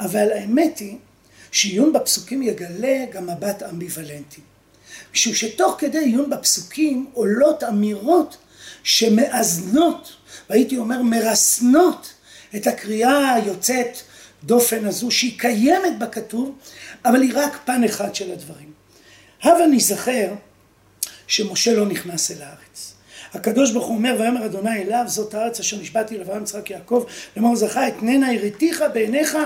אבל 0.00 0.32
האמת 0.32 0.78
היא 0.78 0.96
שעיון 1.52 1.92
בפסוקים 1.92 2.42
יגלה 2.42 3.04
גם 3.12 3.26
מבט 3.26 3.62
אמביוולנטי. 3.62 4.40
משום 5.14 5.34
שתוך 5.34 5.74
כדי 5.78 5.98
עיון 5.98 6.30
בפסוקים 6.30 7.06
עולות 7.12 7.64
אמירות 7.64 8.36
שמאזנות, 8.82 10.12
והייתי 10.50 10.76
אומר 10.76 11.02
מרסנות, 11.02 12.12
את 12.56 12.66
הקריאה 12.66 13.34
היוצאת 13.34 13.96
דופן 14.44 14.86
הזו 14.86 15.10
שהיא 15.10 15.38
קיימת 15.38 15.98
בכתוב, 15.98 16.58
אבל 17.04 17.22
היא 17.22 17.32
רק 17.34 17.58
פן 17.64 17.84
אחד 17.84 18.14
של 18.14 18.32
הדברים. 18.32 18.72
הבה 19.42 19.66
ניזכר 19.66 20.34
שמשה 21.26 21.74
לא 21.74 21.86
נכנס 21.86 22.30
אל 22.30 22.42
הארץ. 22.42 22.94
הקדוש 23.34 23.72
ברוך 23.72 23.86
הוא 23.86 23.96
אומר 23.96 24.16
ויאמר 24.18 24.46
אדוני 24.46 24.82
אליו 24.82 25.04
זאת 25.06 25.34
הארץ 25.34 25.60
אשר 25.60 25.76
נשבעתי 25.76 26.18
לאברהם 26.18 26.42
יצחק 26.42 26.70
יעקב 26.70 27.04
לאמור 27.36 27.56
זכה 27.56 27.88
אתננה 27.88 28.32
הראתיך 28.32 28.84
בעיניך 28.94 29.38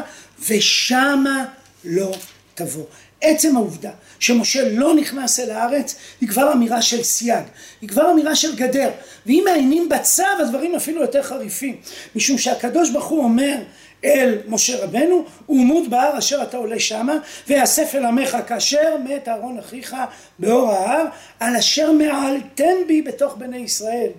ושמה 0.49 1.45
לא 1.85 2.13
תבוא. 2.55 2.85
עצם 3.21 3.57
העובדה 3.57 3.91
שמשה 4.19 4.69
לא 4.69 4.95
נכנס 4.95 5.41
אל 5.41 5.51
הארץ 5.51 5.97
היא 6.21 6.29
כבר 6.29 6.53
אמירה 6.53 6.83
של 6.83 7.03
סייג, 7.03 7.45
היא 7.81 7.89
כבר 7.89 8.13
אמירה 8.13 8.37
של 8.37 8.57
גדר 8.57 8.91
ואם 9.27 9.43
מעיינים 9.45 9.89
בצו 9.89 10.23
הדברים 10.41 10.75
אפילו 10.75 11.03
יותר 11.03 11.23
חריפים 11.23 11.77
משום 12.17 12.39
שהקדוש 12.39 12.91
ברוך 12.91 13.07
הוא 13.07 13.25
אומר 13.25 13.57
אל 14.05 14.39
משה 14.49 14.85
רבנו 14.85 15.25
ומות 15.49 15.89
בהר 15.89 16.19
אשר 16.19 16.43
אתה 16.43 16.57
עולה 16.57 16.81
שמה 16.81 17.17
ויאסף 17.49 17.95
אל 17.95 18.05
עמך 18.05 18.37
כאשר 18.47 18.97
מת 19.05 19.29
אהרון 19.29 19.59
אחיך 19.59 19.97
באור 20.39 20.73
ההר 20.73 21.05
על 21.41 21.57
אשר 21.57 21.93
מעלתם 21.93 22.77
בי 22.87 23.03
בתוך 23.03 23.37
בני 23.37 23.57
ישראל. 23.59 24.11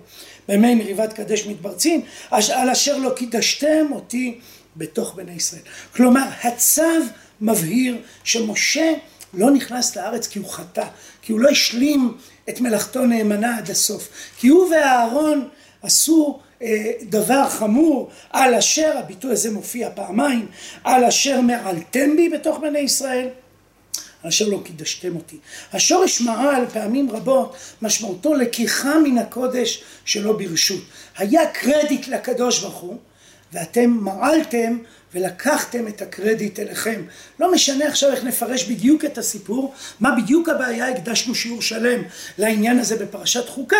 במי 0.48 0.74
מריבת 0.74 1.12
קדש 1.12 1.46
מתברצים 1.46 2.00
על 2.30 2.70
אשר 2.70 2.96
לא 2.96 3.10
קידשתם 3.10 3.86
אותי 3.92 4.38
בתוך 4.76 5.14
בני 5.14 5.32
ישראל. 5.32 5.62
כלומר 5.96 6.24
הצו 6.42 6.82
מבהיר 7.40 7.96
שמשה 8.24 8.92
לא 9.34 9.50
נכנס 9.50 9.96
לארץ 9.96 10.26
כי 10.26 10.38
הוא 10.38 10.50
חטא, 10.50 10.84
כי 11.22 11.32
הוא 11.32 11.40
לא 11.40 11.48
השלים 11.48 12.16
את 12.48 12.60
מלאכתו 12.60 13.06
נאמנה 13.06 13.58
עד 13.58 13.70
הסוף, 13.70 14.08
כי 14.38 14.48
הוא 14.48 14.68
ואהרון 14.70 15.48
עשו 15.82 16.40
אה, 16.62 16.92
דבר 17.02 17.48
חמור 17.48 18.10
על 18.30 18.54
אשר, 18.54 18.98
הביטוי 18.98 19.32
הזה 19.32 19.50
מופיע 19.50 19.90
פעמיים, 19.94 20.46
על 20.84 21.04
אשר 21.04 21.40
מעלתם 21.40 22.16
בי 22.16 22.28
בתוך 22.28 22.58
בני 22.58 22.78
ישראל, 22.78 23.28
על 24.22 24.28
אשר 24.28 24.48
לא 24.48 24.60
קידשתם 24.64 25.16
אותי. 25.16 25.36
השורש 25.72 26.20
מעל 26.20 26.66
פעמים 26.72 27.10
רבות 27.10 27.56
משמעותו 27.82 28.34
לקיחה 28.34 28.98
מן 28.98 29.18
הקודש 29.18 29.82
שלא 30.04 30.32
ברשות. 30.32 30.80
היה 31.16 31.46
קרדיט 31.46 32.08
לקדוש 32.08 32.60
ברוך 32.60 32.76
הוא 32.76 32.96
ואתם 33.52 33.90
מעלתם 33.90 34.78
ולקחתם 35.14 35.88
את 35.88 36.02
הקרדיט 36.02 36.58
אליכם. 36.58 37.02
לא 37.40 37.52
משנה 37.52 37.86
עכשיו 37.86 38.10
איך 38.10 38.24
נפרש 38.24 38.64
בדיוק 38.64 39.04
את 39.04 39.18
הסיפור, 39.18 39.74
מה 40.00 40.10
בדיוק 40.22 40.48
הבעיה, 40.48 40.88
הקדשנו 40.88 41.34
שיעור 41.34 41.62
שלם 41.62 42.02
לעניין 42.38 42.78
הזה 42.78 42.96
בפרשת 42.96 43.48
חוקת, 43.48 43.76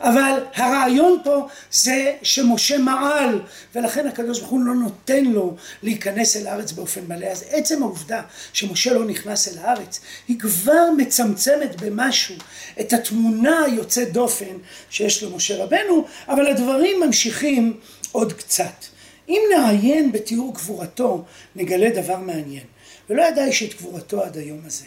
אבל 0.00 0.44
הרעיון 0.54 1.18
פה 1.24 1.46
זה 1.72 2.12
שמשה 2.22 2.78
מעל, 2.78 3.40
ולכן 3.74 4.06
הקדוש 4.06 4.38
ברוך 4.38 4.50
הוא 4.50 4.60
לא 4.60 4.74
נותן 4.74 5.24
לו 5.24 5.56
להיכנס 5.82 6.36
אל 6.36 6.46
הארץ 6.46 6.72
באופן 6.72 7.00
מלא. 7.08 7.26
אז 7.26 7.44
עצם 7.50 7.82
העובדה 7.82 8.22
שמשה 8.52 8.94
לא 8.94 9.04
נכנס 9.04 9.48
אל 9.48 9.58
הארץ, 9.58 10.00
היא 10.28 10.40
כבר 10.40 10.90
מצמצמת 10.96 11.80
במשהו 11.80 12.34
את 12.80 12.92
התמונה 12.92 13.62
היוצאת 13.64 14.12
דופן 14.12 14.56
שיש 14.90 15.22
למשה 15.22 15.64
רבנו, 15.64 16.04
אבל 16.28 16.46
הדברים 16.46 17.00
ממשיכים 17.00 17.76
עוד 18.12 18.32
קצת. 18.32 18.99
אם 19.30 19.42
נעיין 19.56 20.12
בתיאור 20.12 20.54
גבורתו, 20.54 21.24
נגלה 21.56 21.90
דבר 21.90 22.16
מעניין. 22.16 22.64
ולא 23.10 23.22
ידע 23.22 23.44
איש 23.44 23.62
את 23.62 23.74
גבורתו 23.74 24.22
עד 24.22 24.36
היום 24.36 24.60
הזה. 24.66 24.84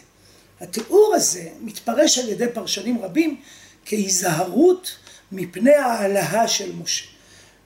התיאור 0.60 1.12
הזה 1.16 1.48
מתפרש 1.60 2.18
על 2.18 2.28
ידי 2.28 2.46
פרשנים 2.54 3.02
רבים 3.02 3.40
כהיזהרות 3.84 4.96
מפני 5.32 5.74
ההעלאה 5.74 6.48
של 6.48 6.72
משה. 6.72 7.04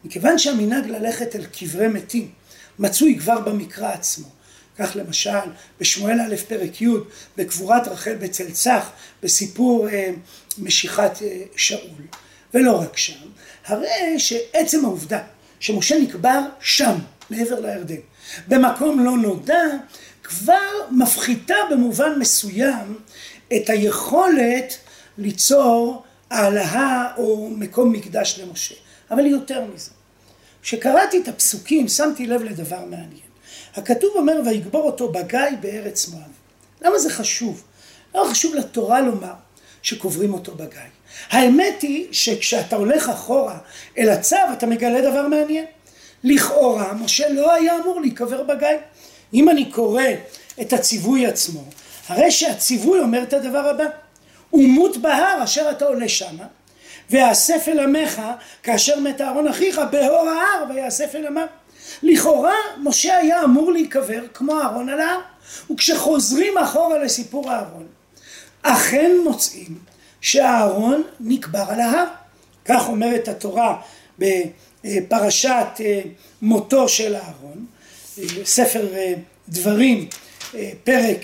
מכיוון 0.04 0.38
שהמנהג 0.38 0.86
ללכת 0.86 1.36
אל 1.36 1.44
קברי 1.44 1.88
מתים 1.88 2.30
מצוי 2.78 3.18
כבר 3.18 3.40
במקרא 3.40 3.92
עצמו. 3.92 4.26
כך 4.78 4.96
למשל 4.96 5.38
בשמואל 5.80 6.20
א' 6.20 6.36
פרק 6.48 6.82
י' 6.82 6.88
בקבורת 7.36 7.88
רחל 7.88 8.14
בצלצח 8.14 8.90
בסיפור 9.22 9.88
אה, 9.88 10.10
משיכת 10.58 11.12
אה, 11.22 11.42
שאול. 11.56 12.06
ולא 12.54 12.80
רק 12.80 12.96
שם, 12.96 13.28
הרי 13.66 14.18
שעצם 14.18 14.84
העובדה 14.84 15.22
שמשה 15.60 15.98
נקבר 15.98 16.40
שם, 16.60 16.94
מעבר 17.30 17.60
לירדן, 17.60 18.00
במקום 18.48 19.04
לא 19.04 19.16
נודע, 19.16 19.62
כבר 20.22 20.54
מפחיתה 20.90 21.54
במובן 21.70 22.18
מסוים 22.18 22.98
את 23.56 23.70
היכולת 23.70 24.74
ליצור 25.18 26.02
העלאה 26.30 27.14
או 27.16 27.50
מקום 27.50 27.92
מקדש 27.92 28.40
למשה. 28.42 28.74
אבל 29.10 29.26
יותר 29.26 29.64
מזה, 29.74 29.90
כשקראתי 30.62 31.20
את 31.22 31.28
הפסוקים 31.28 31.88
שמתי 31.88 32.26
לב 32.26 32.42
לדבר 32.42 32.80
מעניין. 32.80 33.28
הכתוב 33.76 34.10
אומר 34.16 34.40
ויגבור 34.46 34.82
אותו 34.82 35.12
בגיא 35.12 35.40
בארץ 35.60 36.08
מואב. 36.08 36.22
למה 36.82 36.98
זה 36.98 37.10
חשוב? 37.10 37.64
למה 38.14 38.30
חשוב 38.30 38.54
לתורה 38.54 39.00
לומר 39.00 39.34
שקוברים 39.82 40.34
אותו 40.34 40.54
בגיא? 40.54 40.80
האמת 41.30 41.82
היא 41.82 42.06
שכשאתה 42.12 42.76
הולך 42.76 43.08
אחורה 43.08 43.58
אל 43.98 44.08
הצו 44.08 44.36
אתה 44.52 44.66
מגלה 44.66 45.10
דבר 45.10 45.26
מעניין. 45.26 45.64
לכאורה 46.24 46.92
משה 46.92 47.28
לא 47.28 47.52
היה 47.52 47.76
אמור 47.76 48.00
להיקבר 48.00 48.42
בגיא. 48.42 48.68
אם 49.34 49.48
אני 49.48 49.70
קורא 49.70 50.02
את 50.60 50.72
הציווי 50.72 51.26
עצמו, 51.26 51.64
הרי 52.08 52.30
שהציווי 52.30 53.00
אומר 53.00 53.22
את 53.22 53.32
הדבר 53.32 53.68
הבא, 53.68 53.84
ומות 54.52 54.96
בהר 54.96 55.44
אשר 55.44 55.70
אתה 55.70 55.84
עולה 55.84 56.08
שמה, 56.08 56.44
ואסף 57.10 57.68
אל 57.68 57.80
עמך 57.80 58.22
כאשר 58.62 59.00
מת 59.00 59.20
אהרון 59.20 59.48
אחיך 59.48 59.80
בהור 59.90 60.28
ההר 60.28 60.64
ויאסף 60.68 61.14
אל 61.14 61.26
עמיו. 61.26 61.46
לכאורה 62.02 62.54
משה 62.78 63.16
היה 63.16 63.44
אמור 63.44 63.72
להיקבר 63.72 64.22
כמו 64.34 64.60
אהרון 64.60 64.88
על 64.88 65.00
ההר, 65.00 65.20
וכשחוזרים 65.70 66.58
אחורה 66.58 66.98
לסיפור 66.98 67.52
אהרון, 67.52 67.86
אכן 68.62 69.10
מוצאים 69.24 69.87
שאהרון 70.20 71.02
נקבר 71.20 71.64
על 71.68 71.80
ההר. 71.80 72.06
כך 72.64 72.88
אומרת 72.88 73.28
התורה 73.28 73.80
בפרשת 74.18 75.66
אה, 75.80 76.00
מותו 76.42 76.88
של 76.88 77.16
אהרון, 77.16 77.66
ספר 78.44 78.94
אה, 78.94 79.14
דברים, 79.48 80.08
אה, 80.54 80.70
פרק, 80.84 81.20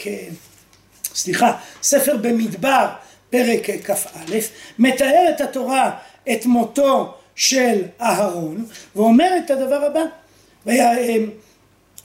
סליחה, 1.14 1.56
ספר 1.82 2.16
במדבר, 2.16 2.88
פרק 3.30 3.70
כ"א, 3.84 4.38
מתארת 4.78 5.40
התורה 5.40 5.90
את 6.32 6.46
מותו 6.46 7.14
של 7.34 7.82
אהרון, 8.00 8.66
ואומר 8.96 9.30
את 9.44 9.50
הדבר 9.50 9.84
הבא, 9.84 10.02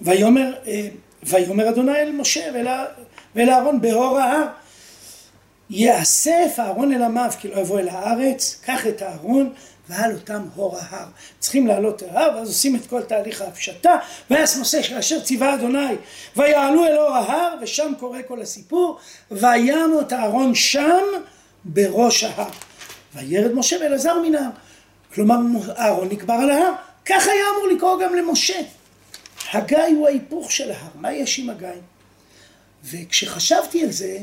ויאמר, 0.02 0.54
ויאמר 1.24 1.70
אדוני 1.70 1.96
אל 1.96 2.12
משה 2.12 2.52
ואל 3.36 3.50
אהרון 3.50 3.82
בהור 3.82 4.18
ההר 4.18 4.48
יאסף 5.70 6.56
אהרון 6.60 6.94
אל 6.94 7.04
עמיו 7.04 7.32
כי 7.40 7.48
לא 7.48 7.60
יבוא 7.60 7.80
אל 7.80 7.90
הארץ, 7.90 8.60
קח 8.66 8.88
את 8.88 9.02
אהרון 9.02 9.54
ועל 9.90 10.14
אותם 10.14 10.42
הור 10.56 10.78
ההר. 10.80 11.08
צריכים 11.40 11.68
לעלות 11.68 12.04
אל 12.04 12.10
ההר, 12.10 12.36
ואז 12.36 12.48
עושים 12.48 12.76
את 12.76 12.88
כל 12.88 13.02
תהליך 13.02 13.42
ההפשטה, 13.42 13.96
ויעש 14.30 14.58
משה 14.58 14.84
כאשר 14.84 15.20
ציווה 15.20 15.54
אדוני, 15.54 15.96
ויעלו 16.36 16.86
אל 16.86 16.98
אור 16.98 17.16
ההר, 17.16 17.56
ושם 17.62 17.94
קורה 18.00 18.24
כל 18.24 18.42
הסיפור, 18.42 19.00
וימות 19.32 20.14
אהרון 20.14 20.56
שם 20.56 21.06
בראש 21.66 22.24
ההר. 22.24 22.50
וירד 23.16 23.54
משה 23.54 23.78
ואלעזר 23.82 24.20
מן 24.20 24.36
ההר. 24.36 24.50
כלומר 25.14 25.36
אהרון 25.78 26.10
נקבר 26.10 26.34
על 26.34 26.52
ההר, 26.52 26.74
כך 27.06 27.28
היה 27.28 27.44
אמור 27.56 27.68
לקרוא 27.76 28.00
גם 28.04 28.16
למשה. 28.16 28.60
הגיא 29.54 29.78
הוא 29.78 30.08
ההיפוך 30.08 30.52
של 30.52 30.72
ההר, 30.72 30.90
מה 30.96 31.14
יש 31.14 31.40
עם 31.40 31.50
הגיא? 31.50 31.70
וכשחשבתי 32.84 33.84
על 33.84 33.92
זה, 33.92 34.18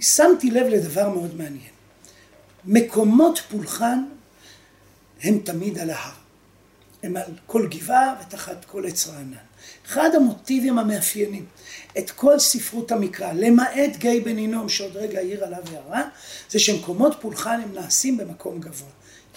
שמתי 0.00 0.50
לב 0.50 0.66
לדבר 0.66 1.08
מאוד 1.08 1.36
מעניין. 1.36 1.72
מקומות 2.64 3.38
פולחן 3.50 4.04
הם 5.22 5.38
תמיד 5.38 5.78
על 5.78 5.90
ההר. 5.90 6.12
הם 7.02 7.16
על 7.16 7.32
כל 7.46 7.68
גבעה 7.70 8.14
ותחת 8.22 8.64
כל 8.64 8.86
עץ 8.86 9.08
רענן. 9.08 9.36
אחד 9.86 10.10
המוטיבים 10.14 10.78
המאפיינים 10.78 11.46
את 11.98 12.10
כל 12.10 12.38
ספרות 12.38 12.92
המקרא, 12.92 13.32
למעט 13.32 13.96
גיא 13.98 14.24
בן 14.24 14.36
הינום 14.36 14.68
שעוד 14.68 14.96
רגע 14.96 15.18
העיר 15.18 15.44
עליו 15.44 15.62
הערה, 15.72 16.02
זה 16.50 16.58
שמקומות 16.58 17.16
פולחן 17.20 17.60
הם 17.60 17.74
נעשים 17.74 18.16
במקום 18.16 18.60
גבוה. 18.60 18.88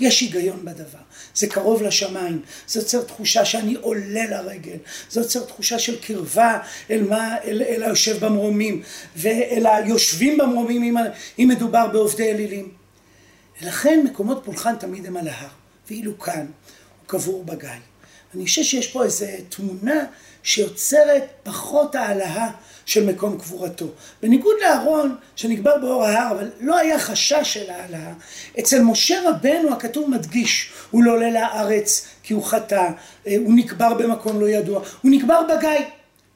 יש 0.02 0.22
היגיון 0.22 0.66
בדבר, 0.66 1.00
זה 1.36 1.48
קרוב 1.48 1.82
לשמיים, 1.82 2.42
זה 2.68 2.80
יוצר 2.80 3.02
תחושה 3.02 3.46
שאני 3.46 3.76
עולה 3.82 4.26
לרגל, 4.26 4.78
זה 5.10 5.20
יוצר 5.20 5.46
תחושה 5.46 5.80
של 5.80 6.02
קרבה 6.02 6.60
אל, 6.90 7.04
מה, 7.04 7.38
אל, 7.44 7.62
אל 7.62 7.84
היושב 7.84 8.26
במרומים 8.26 8.82
ואל 9.16 9.66
היושבים 9.66 10.38
במרומים 10.38 10.84
אם, 10.84 10.96
אם 11.40 11.48
מדובר 11.48 11.88
בעובדי 11.88 12.32
אלילים. 12.32 12.72
ולכן 13.62 14.02
מקומות 14.06 14.42
פולחן 14.46 14.76
תמיד 14.76 15.06
הם 15.06 15.18
על 15.18 15.28
ההר, 15.28 15.48
ואילו 15.90 16.20
כאן 16.20 16.46
הוא 16.46 17.08
קבור 17.08 17.44
בגיא. 17.44 17.70
אני 18.36 18.46
חושב 18.46 18.64
שיש 18.64 18.88
פה 18.88 19.04
איזו 19.04 19.26
תמונה 19.50 20.06
שיוצרת 20.44 21.24
פחות 21.44 21.96
העלאה 21.96 22.50
של 22.86 23.06
מקום 23.06 23.38
קבורתו. 23.38 23.86
בניגוד 24.22 24.56
לאהרון 24.62 25.16
שנקבר 25.36 25.78
באור 25.78 26.04
ההר, 26.04 26.32
אבל 26.32 26.50
לא 26.60 26.78
היה 26.78 27.00
חשש 27.00 27.54
של 27.54 27.70
העלאה, 27.70 28.14
אצל 28.60 28.82
משה 28.82 29.30
רבנו 29.30 29.74
הכתוב 29.74 30.10
מדגיש, 30.10 30.72
הוא 30.92 31.04
לא 31.04 31.12
עולה 31.12 31.32
לארץ 31.32 32.08
כי 32.24 32.34
הוא 32.34 32.44
חטא, 32.44 32.90
אה, 33.28 33.36
הוא 33.38 33.54
נקבר 33.56 33.94
במקום 33.94 34.40
לא 34.40 34.50
ידוע, 34.50 34.82
הוא 35.02 35.12
נקבר 35.12 35.42
בגיא. 35.44 35.86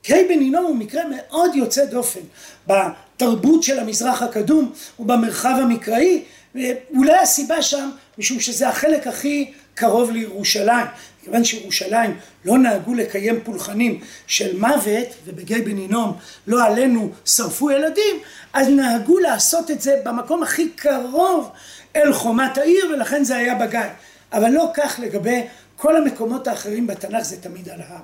גיא 0.05 0.27
בן 0.29 0.39
הינום 0.39 0.65
הוא 0.65 0.75
מקרה 0.75 1.01
מאוד 1.09 1.55
יוצא 1.55 1.85
דופן 1.85 2.19
בתרבות 2.67 3.63
של 3.63 3.79
המזרח 3.79 4.21
הקדום 4.21 4.71
ובמרחב 4.99 5.55
המקראי, 5.61 6.23
ואולי 6.55 7.17
הסיבה 7.17 7.61
שם, 7.61 7.89
משום 8.17 8.39
שזה 8.39 8.69
החלק 8.69 9.07
הכי 9.07 9.51
קרוב 9.73 10.11
לירושלים. 10.11 10.85
כיוון 11.23 11.43
שירושלים 11.43 12.17
לא 12.45 12.57
נהגו 12.57 12.93
לקיים 12.93 13.39
פולחנים 13.43 14.01
של 14.27 14.57
מוות, 14.59 15.07
ובגיא 15.25 15.57
בן 15.65 15.77
הינום 15.77 16.17
לא 16.47 16.65
עלינו 16.65 17.11
שרפו 17.25 17.71
ילדים, 17.71 18.15
אז 18.53 18.67
נהגו 18.69 19.19
לעשות 19.19 19.71
את 19.71 19.81
זה 19.81 20.01
במקום 20.03 20.43
הכי 20.43 20.69
קרוב 20.69 21.51
אל 21.95 22.13
חומת 22.13 22.57
העיר, 22.57 22.85
ולכן 22.93 23.23
זה 23.23 23.35
היה 23.35 23.55
בגיא. 23.55 23.79
אבל 24.33 24.49
לא 24.49 24.71
כך 24.73 24.99
לגבי 25.03 25.41
כל 25.75 25.97
המקומות 25.97 26.47
האחרים 26.47 26.87
בתנ"ך, 26.87 27.23
זה 27.23 27.41
תמיד 27.41 27.69
על 27.69 27.81
ההר. 27.81 28.01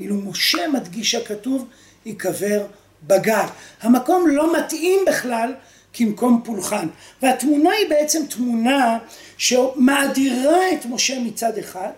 ואילו 0.00 0.16
משה 0.16 0.68
מדגיש 0.68 1.14
הכתוב, 1.14 1.68
ייקבר 2.06 2.66
בגיא. 3.06 3.34
המקום 3.82 4.28
לא 4.28 4.58
מתאים 4.58 5.00
בכלל 5.08 5.52
כמקום 5.94 6.40
פולחן. 6.44 6.86
והתמונה 7.22 7.70
היא 7.70 7.88
בעצם 7.88 8.22
תמונה 8.28 8.98
שמאדירה 9.36 10.72
את 10.72 10.86
משה 10.86 11.20
מצד 11.20 11.58
אחד, 11.58 11.90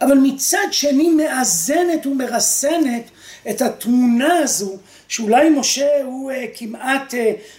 אבל 0.00 0.18
מצד 0.18 0.66
שני 0.70 1.10
מאזנת 1.10 2.06
ומרסנת 2.06 3.02
את 3.50 3.62
התמונה 3.62 4.38
הזו 4.38 4.76
שאולי 5.08 5.50
משה 5.50 6.02
הוא 6.04 6.32
uh, 6.32 6.34
כמעט 6.54 7.14
uh, 7.14 7.16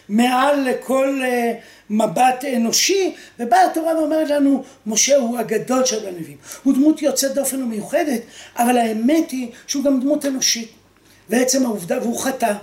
מעל 0.10 0.70
לכל 0.70 1.22
uh, 1.22 1.56
מבט 1.90 2.46
אנושי 2.56 3.16
ובאה 3.40 3.66
התורה 3.66 3.98
ואומרת 3.98 4.30
לנו 4.30 4.64
משה 4.86 5.16
הוא 5.16 5.40
הגדול 5.40 5.86
של 5.86 6.08
הנביאים. 6.08 6.38
הוא 6.64 6.74
דמות 6.74 7.02
יוצאת 7.02 7.34
דופן 7.34 7.64
ומיוחדת 7.64 8.22
אבל 8.58 8.78
האמת 8.78 9.32
היא 9.32 9.48
שהוא 9.68 9.84
גם 9.84 10.00
דמות 10.00 10.26
אנושית. 10.26 10.72
ועצם 11.30 11.66
העובדה 11.66 12.00
והוא 12.02 12.20
חטא 12.20 12.54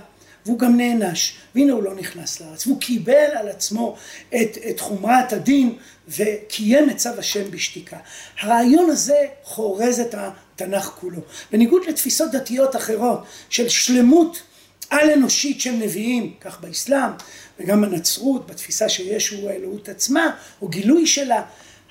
והוא 0.45 0.59
גם 0.59 0.77
נענש, 0.77 1.37
והנה 1.55 1.73
הוא 1.73 1.83
לא 1.83 1.95
נכנס 1.95 2.41
לארץ, 2.41 2.67
והוא 2.67 2.81
קיבל 2.81 3.29
על 3.35 3.47
עצמו 3.49 3.95
את, 4.29 4.57
את 4.69 4.79
חומרת 4.79 5.33
הדין 5.33 5.75
וקיים 6.07 6.89
את 6.89 6.97
צו 6.97 7.09
השם 7.17 7.51
בשתיקה. 7.51 7.97
הרעיון 8.41 8.89
הזה 8.89 9.17
חורז 9.43 9.99
את 9.99 10.15
התנ"ך 10.17 10.85
כולו. 10.85 11.19
בניגוד 11.51 11.81
לתפיסות 11.87 12.31
דתיות 12.31 12.75
אחרות 12.75 13.23
של 13.49 13.69
שלמות 13.69 14.41
על 14.89 15.09
אנושית 15.09 15.61
של 15.61 15.71
נביאים, 15.71 16.33
כך 16.41 16.61
באסלאם 16.61 17.11
וגם 17.59 17.81
בנצרות, 17.81 18.47
בתפיסה 18.47 18.89
שישו 18.89 19.35
הוא 19.35 19.49
האלוהות 19.49 19.89
עצמה, 19.89 20.35
או 20.61 20.67
גילוי 20.67 21.07
שלה, 21.07 21.41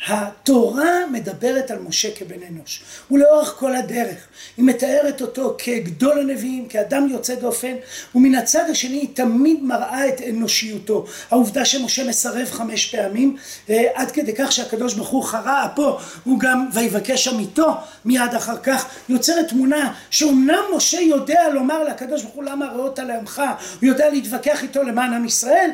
התורה 0.07 1.07
מדברת 1.13 1.71
על 1.71 1.79
משה 1.79 2.09
כבן 2.17 2.43
אנוש, 2.49 2.83
ולאורך 3.11 3.49
כל 3.49 3.77
הדרך 3.77 4.27
היא 4.57 4.65
מתארת 4.65 5.21
אותו 5.21 5.57
כגדול 5.59 6.21
הנביאים, 6.21 6.69
כאדם 6.69 7.09
יוצא 7.11 7.35
דופן, 7.35 7.75
ומן 8.15 8.35
הצד 8.35 8.65
השני 8.71 8.97
היא 8.97 9.09
תמיד 9.15 9.63
מראה 9.63 10.09
את 10.09 10.21
אנושיותו. 10.29 11.05
העובדה 11.31 11.65
שמשה 11.65 12.09
מסרב 12.09 12.51
חמש 12.51 12.95
פעמים, 12.95 13.37
אה, 13.71 13.83
עד 13.95 14.11
כדי 14.11 14.33
כך 14.39 14.53
שהקדוש 14.53 14.95
ברוך 14.95 15.09
הוא 15.09 15.25
חרה 15.25 15.67
אפו, 15.67 15.99
הוא 16.25 16.41
גם 16.41 16.69
ויבקש 16.75 17.29
עמיתו 17.29 17.71
מיד 18.05 18.35
אחר 18.37 18.57
כך, 18.59 18.87
יוצרת 19.09 19.49
תמונה 19.49 19.95
שאומנם 20.11 20.63
משה 20.77 21.01
יודע 21.01 21.49
לומר 21.53 21.85
לקדוש 21.85 22.23
ברוך 22.23 22.35
הוא 22.35 22.45
למה 22.45 22.67
ראות 22.67 22.99
לעמך, 22.99 23.43
הוא 23.81 23.89
יודע 23.89 24.11
להתווכח 24.11 24.63
איתו 24.63 24.83
למען 24.83 25.13
עם 25.13 25.25
ישראל, 25.25 25.71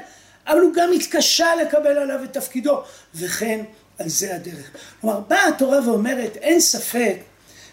אבל 0.46 0.60
הוא 0.60 0.74
גם 0.74 0.88
התקשה 0.94 1.46
לקבל 1.62 1.98
עליו 1.98 2.24
את 2.24 2.32
תפקידו, 2.32 2.82
וכן 3.14 3.60
על 3.98 4.08
זה 4.08 4.34
הדרך. 4.36 4.70
כלומר, 5.00 5.20
באה 5.20 5.48
התורה 5.48 5.88
ואומרת, 5.88 6.36
אין 6.36 6.60
ספק 6.60 7.16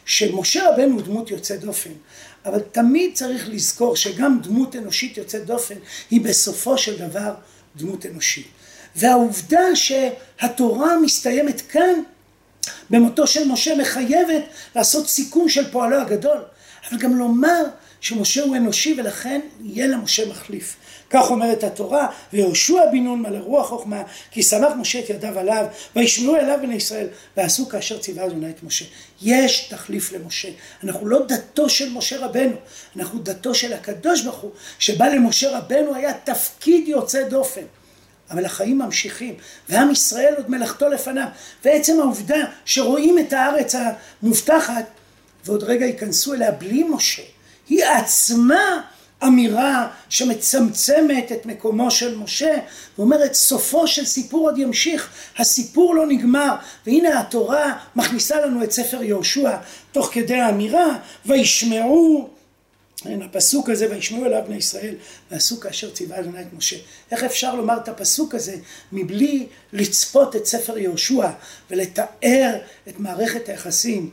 שמשה 0.05 0.69
רבנו 0.69 0.95
הוא 0.95 1.01
דמות 1.01 1.31
יוצאת 1.31 1.59
דופן, 1.59 1.89
אבל 2.45 2.59
תמיד 2.71 3.15
צריך 3.15 3.49
לזכור 3.49 3.95
שגם 3.95 4.39
דמות 4.43 4.75
אנושית 4.75 5.17
יוצאת 5.17 5.45
דופן 5.45 5.75
היא 6.11 6.21
בסופו 6.21 6.77
של 6.77 7.07
דבר 7.09 7.33
דמות 7.75 8.05
אנושית. 8.05 8.47
והעובדה 8.95 9.75
שהתורה 9.75 10.97
מסתיימת 10.97 11.61
כאן, 11.61 12.01
במותו 12.89 13.27
של 13.27 13.47
משה 13.47 13.75
מחייבת 13.75 14.43
לעשות 14.75 15.09
סיכום 15.09 15.49
של 15.49 15.71
פועלו 15.71 16.01
הגדול, 16.01 16.37
אבל 16.89 16.99
גם 16.99 17.17
לומר 17.17 17.63
שמשה 18.03 18.43
הוא 18.43 18.55
אנושי 18.55 18.95
ולכן 18.97 19.41
יהיה 19.61 19.87
למשה 19.87 20.29
מחליף. 20.29 20.75
כך 21.09 21.31
אומרת 21.31 21.63
התורה, 21.63 22.07
ויהושע 22.33 22.85
בן 22.91 23.03
נון 23.03 23.21
מלא 23.21 23.37
רוח 23.37 23.69
חוכמה, 23.69 24.03
כי 24.31 24.43
שמח 24.43 24.73
משה 24.79 24.99
את 24.99 25.09
ידיו 25.09 25.39
עליו, 25.39 25.65
וישמעו 25.95 26.35
אליו 26.35 26.59
בני 26.61 26.75
ישראל, 26.75 27.07
ועשו 27.37 27.69
כאשר 27.69 27.97
ציווה 27.97 28.25
אדוני 28.25 28.49
את 28.49 28.63
משה. 28.63 28.85
יש 29.21 29.67
תחליף 29.69 30.11
למשה. 30.11 30.49
אנחנו 30.83 31.07
לא 31.07 31.25
דתו 31.25 31.69
של 31.69 31.89
משה 31.89 32.25
רבנו, 32.25 32.55
אנחנו 32.97 33.19
דתו 33.19 33.55
של 33.55 33.73
הקדוש 33.73 34.21
ברוך 34.21 34.39
הוא, 34.39 34.51
שבא 34.79 35.05
למשה 35.05 35.57
רבנו 35.57 35.95
היה 35.95 36.13
תפקיד 36.13 36.87
יוצא 36.87 37.27
דופן. 37.29 37.65
אבל 38.31 38.45
החיים 38.45 38.77
ממשיכים, 38.77 39.35
ועם 39.69 39.91
ישראל 39.91 40.33
עוד 40.37 40.49
מלאכתו 40.49 40.89
לפניו. 40.89 41.27
ועצם 41.65 41.99
העובדה 41.99 42.45
שרואים 42.65 43.19
את 43.19 43.33
הארץ 43.33 43.75
המובטחת, 43.75 44.85
ועוד 45.45 45.63
רגע 45.63 45.85
ייכנסו 45.85 46.33
אליה 46.33 46.51
בלי 46.51 46.83
משה, 46.83 47.23
היא 47.73 47.85
עצמה 47.85 48.81
אמירה 49.23 49.87
שמצמצמת 50.09 51.31
את 51.31 51.45
מקומו 51.45 51.91
של 51.91 52.17
משה 52.17 52.55
ואומרת 52.97 53.33
סופו 53.33 53.87
של 53.87 54.05
סיפור 54.05 54.49
עוד 54.49 54.57
ימשיך, 54.57 55.09
הסיפור 55.37 55.95
לא 55.95 56.07
נגמר. 56.07 56.55
והנה 56.85 57.19
התורה 57.19 57.77
מכניסה 57.95 58.41
לנו 58.41 58.63
את 58.63 58.71
ספר 58.71 59.03
יהושע 59.03 59.57
תוך 59.91 60.09
כדי 60.11 60.35
האמירה 60.35 60.97
וישמעו 61.25 62.29
הפסוק 63.05 63.69
הזה 63.69 63.91
וישמעו 63.91 64.25
אליו 64.25 64.41
בני 64.47 64.55
ישראל 64.55 64.95
ועשו 65.31 65.59
כאשר 65.59 65.89
ציווה 65.89 66.19
אדוני 66.19 66.41
את 66.41 66.53
משה. 66.57 66.75
איך 67.11 67.23
אפשר 67.23 67.55
לומר 67.55 67.77
את 67.77 67.87
הפסוק 67.87 68.35
הזה 68.35 68.55
מבלי 68.91 69.47
לצפות 69.73 70.35
את 70.35 70.45
ספר 70.45 70.77
יהושע 70.77 71.29
ולתאר 71.71 72.55
את 72.87 72.99
מערכת 72.99 73.49
היחסים 73.49 74.09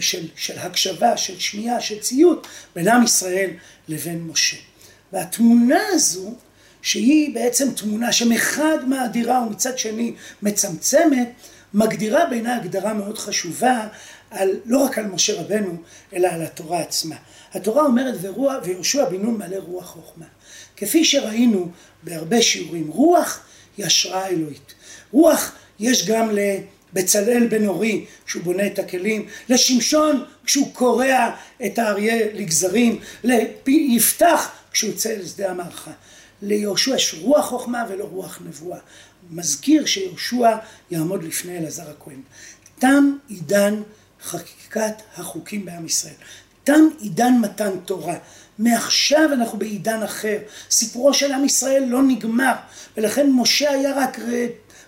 של, 0.00 0.28
של 0.36 0.58
הקשבה, 0.58 1.16
של 1.16 1.38
שמיעה, 1.38 1.80
של 1.80 2.00
ציות 2.00 2.46
בין 2.74 2.88
עם 2.88 3.04
ישראל 3.04 3.50
לבין 3.88 4.22
משה. 4.22 4.56
והתמונה 5.12 5.80
הזו 5.88 6.34
שהיא 6.82 7.34
בעצם 7.34 7.70
תמונה 7.70 8.12
שמחד 8.12 8.78
מאדירה 8.88 9.42
ומצד 9.46 9.78
שני 9.78 10.14
מצמצמת 10.42 11.28
מגדירה 11.74 12.26
בעיניי 12.26 12.52
הגדרה 12.52 12.94
מאוד 12.94 13.18
חשובה 13.18 13.88
על, 14.30 14.50
לא 14.64 14.78
רק 14.78 14.98
על 14.98 15.06
משה 15.06 15.40
רבנו 15.40 15.76
אלא 16.14 16.28
על 16.28 16.42
התורה 16.42 16.80
עצמה. 16.80 17.16
התורה 17.52 17.82
אומרת 17.82 18.14
ורוח, 18.20 18.54
ויהושע 18.64 19.04
בן 19.04 19.22
נון 19.22 19.38
מלא 19.38 19.56
רוח 19.56 19.86
חוכמה. 19.86 20.26
כפי 20.76 21.04
שראינו 21.04 21.68
בהרבה 22.02 22.42
שיעורים, 22.42 22.88
רוח 22.88 23.40
היא 23.76 23.86
השראה 23.86 24.26
אלוהית. 24.26 24.74
רוח 25.12 25.52
יש 25.80 26.06
גם 26.08 26.30
לבצלאל 26.94 27.46
בן 27.46 27.66
אורי 27.66 28.04
כשהוא 28.26 28.42
בונה 28.42 28.66
את 28.66 28.78
הכלים, 28.78 29.26
לשמשון 29.48 30.24
כשהוא 30.44 30.74
קורע 30.74 31.30
את 31.66 31.78
האריה 31.78 32.26
לגזרים, 32.34 33.00
ליפתח 33.64 34.50
כשהוא 34.72 34.90
יוצא 34.90 35.10
אל 35.10 35.26
שדה 35.26 35.50
המערכה. 35.50 35.90
ליהושע 36.42 36.94
יש 36.94 37.14
רוח 37.20 37.46
חוכמה 37.46 37.84
ולא 37.88 38.04
רוח 38.04 38.38
נבואה. 38.44 38.78
מזכיר 39.30 39.86
שיהושע 39.86 40.56
יעמוד 40.90 41.24
לפני 41.24 41.58
אלעזר 41.58 41.90
הכהן. 41.90 42.20
תם 42.78 43.16
עידן 43.28 43.82
חקיקת 44.24 44.94
החוקים 45.16 45.64
בעם 45.64 45.86
ישראל. 45.86 46.14
תם 46.64 46.88
עידן 47.00 47.32
מתן 47.40 47.70
תורה. 47.84 48.16
מעכשיו 48.58 49.30
אנחנו 49.32 49.58
בעידן 49.58 50.02
אחר. 50.02 50.38
סיפורו 50.70 51.14
של 51.14 51.32
עם 51.32 51.44
ישראל 51.44 51.84
לא 51.88 52.02
נגמר, 52.02 52.52
ולכן 52.96 53.30
משה 53.30 53.70
היה 53.70 53.92
רק 53.96 54.18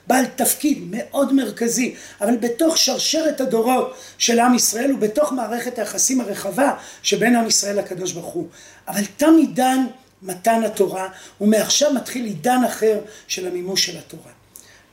בעל 0.07 0.27
תפקיד 0.27 0.79
מאוד 0.91 1.33
מרכזי, 1.33 1.95
אבל 2.21 2.37
בתוך 2.37 2.79
שרשרת 2.79 3.41
הדורות 3.41 3.97
של 4.19 4.41
עם 4.41 4.55
ישראל 4.55 4.93
ובתוך 4.93 5.33
מערכת 5.33 5.79
היחסים 5.79 6.21
הרחבה 6.21 6.75
שבין 7.03 7.37
עם 7.37 7.47
ישראל 7.47 7.79
לקדוש 7.79 8.13
ברוך 8.13 8.33
הוא. 8.33 8.49
אבל 8.89 9.03
תם 9.17 9.35
עידן 9.39 9.87
מתן 10.23 10.63
התורה, 10.65 11.09
ומעכשיו 11.41 11.93
מתחיל 11.93 12.25
עידן 12.25 12.61
אחר 12.67 13.01
של 13.29 13.47
המימוש 13.47 13.87
של 13.87 13.99
התורה. 13.99 14.33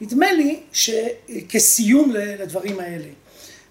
נדמה 0.02 0.32
לי 0.32 0.60
שכסיום 0.74 2.12
לדברים 2.15 2.80
האלה, 2.80 3.08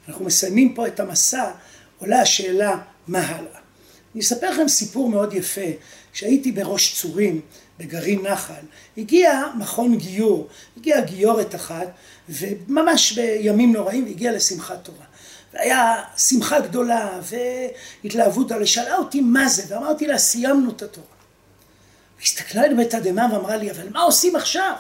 אנחנו 0.09 0.25
מסיימים 0.25 0.75
פה 0.75 0.87
את 0.87 1.01
המסע, 1.01 1.51
עולה 1.99 2.21
השאלה 2.21 2.79
מה 3.09 3.19
הלאה. 3.19 3.61
אני 4.15 4.23
אספר 4.23 4.51
לכם 4.51 4.69
סיפור 4.69 5.09
מאוד 5.09 5.33
יפה, 5.33 5.61
כשהייתי 6.13 6.53
בראש 6.53 7.01
צורים 7.01 7.41
בגרעין 7.79 8.27
נחל, 8.27 8.63
הגיע 8.99 9.43
מכון 9.59 9.97
גיור, 9.97 10.49
הגיעה 10.77 11.01
גיורת 11.01 11.55
אחת, 11.55 11.89
וממש 12.29 13.13
בימים 13.13 13.73
נוראים 13.73 14.07
הגיעה 14.07 14.35
לשמחת 14.35 14.85
תורה. 14.85 15.05
והיה 15.55 16.03
שמחה 16.17 16.61
גדולה 16.61 17.21
והתלהבות 18.03 18.53
עליה, 18.53 18.67
שאלה 18.67 18.97
אותי 18.97 19.21
מה 19.21 19.49
זה, 19.49 19.63
ואמרתי 19.69 20.07
לה 20.07 20.19
סיימנו 20.19 20.71
את 20.71 20.83
התורה. 20.83 21.07
והסתכלה 22.21 22.67
לי 22.67 22.85
בתדהמה 22.85 23.29
ואמרה 23.33 23.57
לי 23.57 23.71
אבל 23.71 23.89
מה 23.89 24.01
עושים 24.01 24.37
עכשיו? 24.37 24.75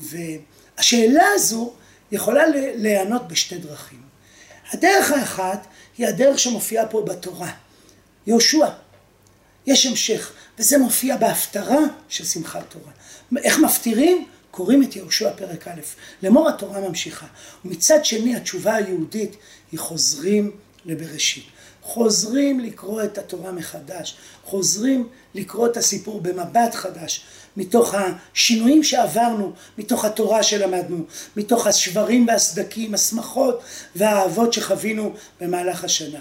והשאלה 0.00 1.24
הזו 1.34 1.72
יכולה 2.12 2.42
להיענות 2.74 3.28
בשתי 3.28 3.58
דרכים. 3.58 4.02
הדרך 4.72 5.12
האחת 5.12 5.66
היא 5.98 6.06
הדרך 6.06 6.38
שמופיעה 6.38 6.86
פה 6.86 7.02
בתורה. 7.02 7.52
יהושע, 8.28 8.66
יש 9.66 9.86
המשך, 9.86 10.32
וזה 10.58 10.78
מופיע 10.78 11.16
בהפטרה 11.16 11.80
של 12.08 12.24
שמחת 12.24 12.64
תורה. 12.68 12.92
איך 13.44 13.58
מפטירים? 13.58 14.26
קוראים 14.50 14.82
את 14.82 14.96
יהושע 14.96 15.30
פרק 15.36 15.68
א', 15.68 15.80
לאמור 16.22 16.48
התורה 16.48 16.80
ממשיכה. 16.80 17.26
ומצד 17.64 18.04
שני 18.04 18.36
התשובה 18.36 18.74
היהודית 18.74 19.36
היא 19.72 19.80
חוזרים 19.80 20.50
לבראשית. 20.84 21.44
חוזרים 21.82 22.60
לקרוא 22.60 23.02
את 23.02 23.18
התורה 23.18 23.52
מחדש, 23.52 24.16
חוזרים 24.44 25.08
לקרוא 25.34 25.66
את 25.66 25.76
הסיפור 25.76 26.20
במבט 26.20 26.74
חדש, 26.74 27.24
מתוך 27.56 27.94
השינויים 27.94 28.84
שעברנו, 28.84 29.52
מתוך 29.78 30.04
התורה 30.04 30.42
שלמדנו, 30.42 31.04
מתוך 31.36 31.66
השברים 31.66 32.28
והסדקים, 32.28 32.94
השמחות 32.94 33.60
והאהבות 33.96 34.52
שחווינו 34.52 35.14
במהלך 35.40 35.84
השנה. 35.84 36.20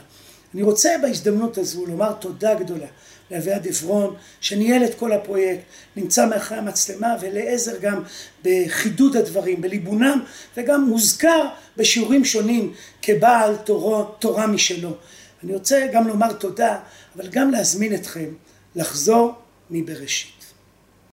אני 0.53 0.63
רוצה 0.63 0.89
בהזדמנות 1.01 1.57
הזו 1.57 1.85
לומר 1.85 2.13
תודה 2.13 2.55
גדולה 2.55 2.87
לאביעד 3.31 3.67
עברון 3.67 4.15
שניהל 4.41 4.85
את 4.85 4.95
כל 4.95 5.11
הפרויקט, 5.11 5.61
נמצא 5.95 6.25
מאחורי 6.25 6.59
המצלמה 6.59 7.15
ולעזר 7.21 7.77
גם 7.81 8.03
בחידוד 8.43 9.17
הדברים, 9.17 9.61
בליבונם 9.61 10.23
וגם 10.57 10.83
מוזכר 10.83 11.47
בשיעורים 11.77 12.25
שונים 12.25 12.73
כבעל 13.01 13.55
תורה, 13.55 14.05
תורה 14.19 14.47
משלו. 14.47 14.95
אני 15.43 15.53
רוצה 15.53 15.87
גם 15.93 16.07
לומר 16.07 16.33
תודה, 16.33 16.79
אבל 17.15 17.27
גם 17.27 17.51
להזמין 17.51 17.95
אתכם 17.95 18.33
לחזור 18.75 19.33
מבראשית. 19.69 20.36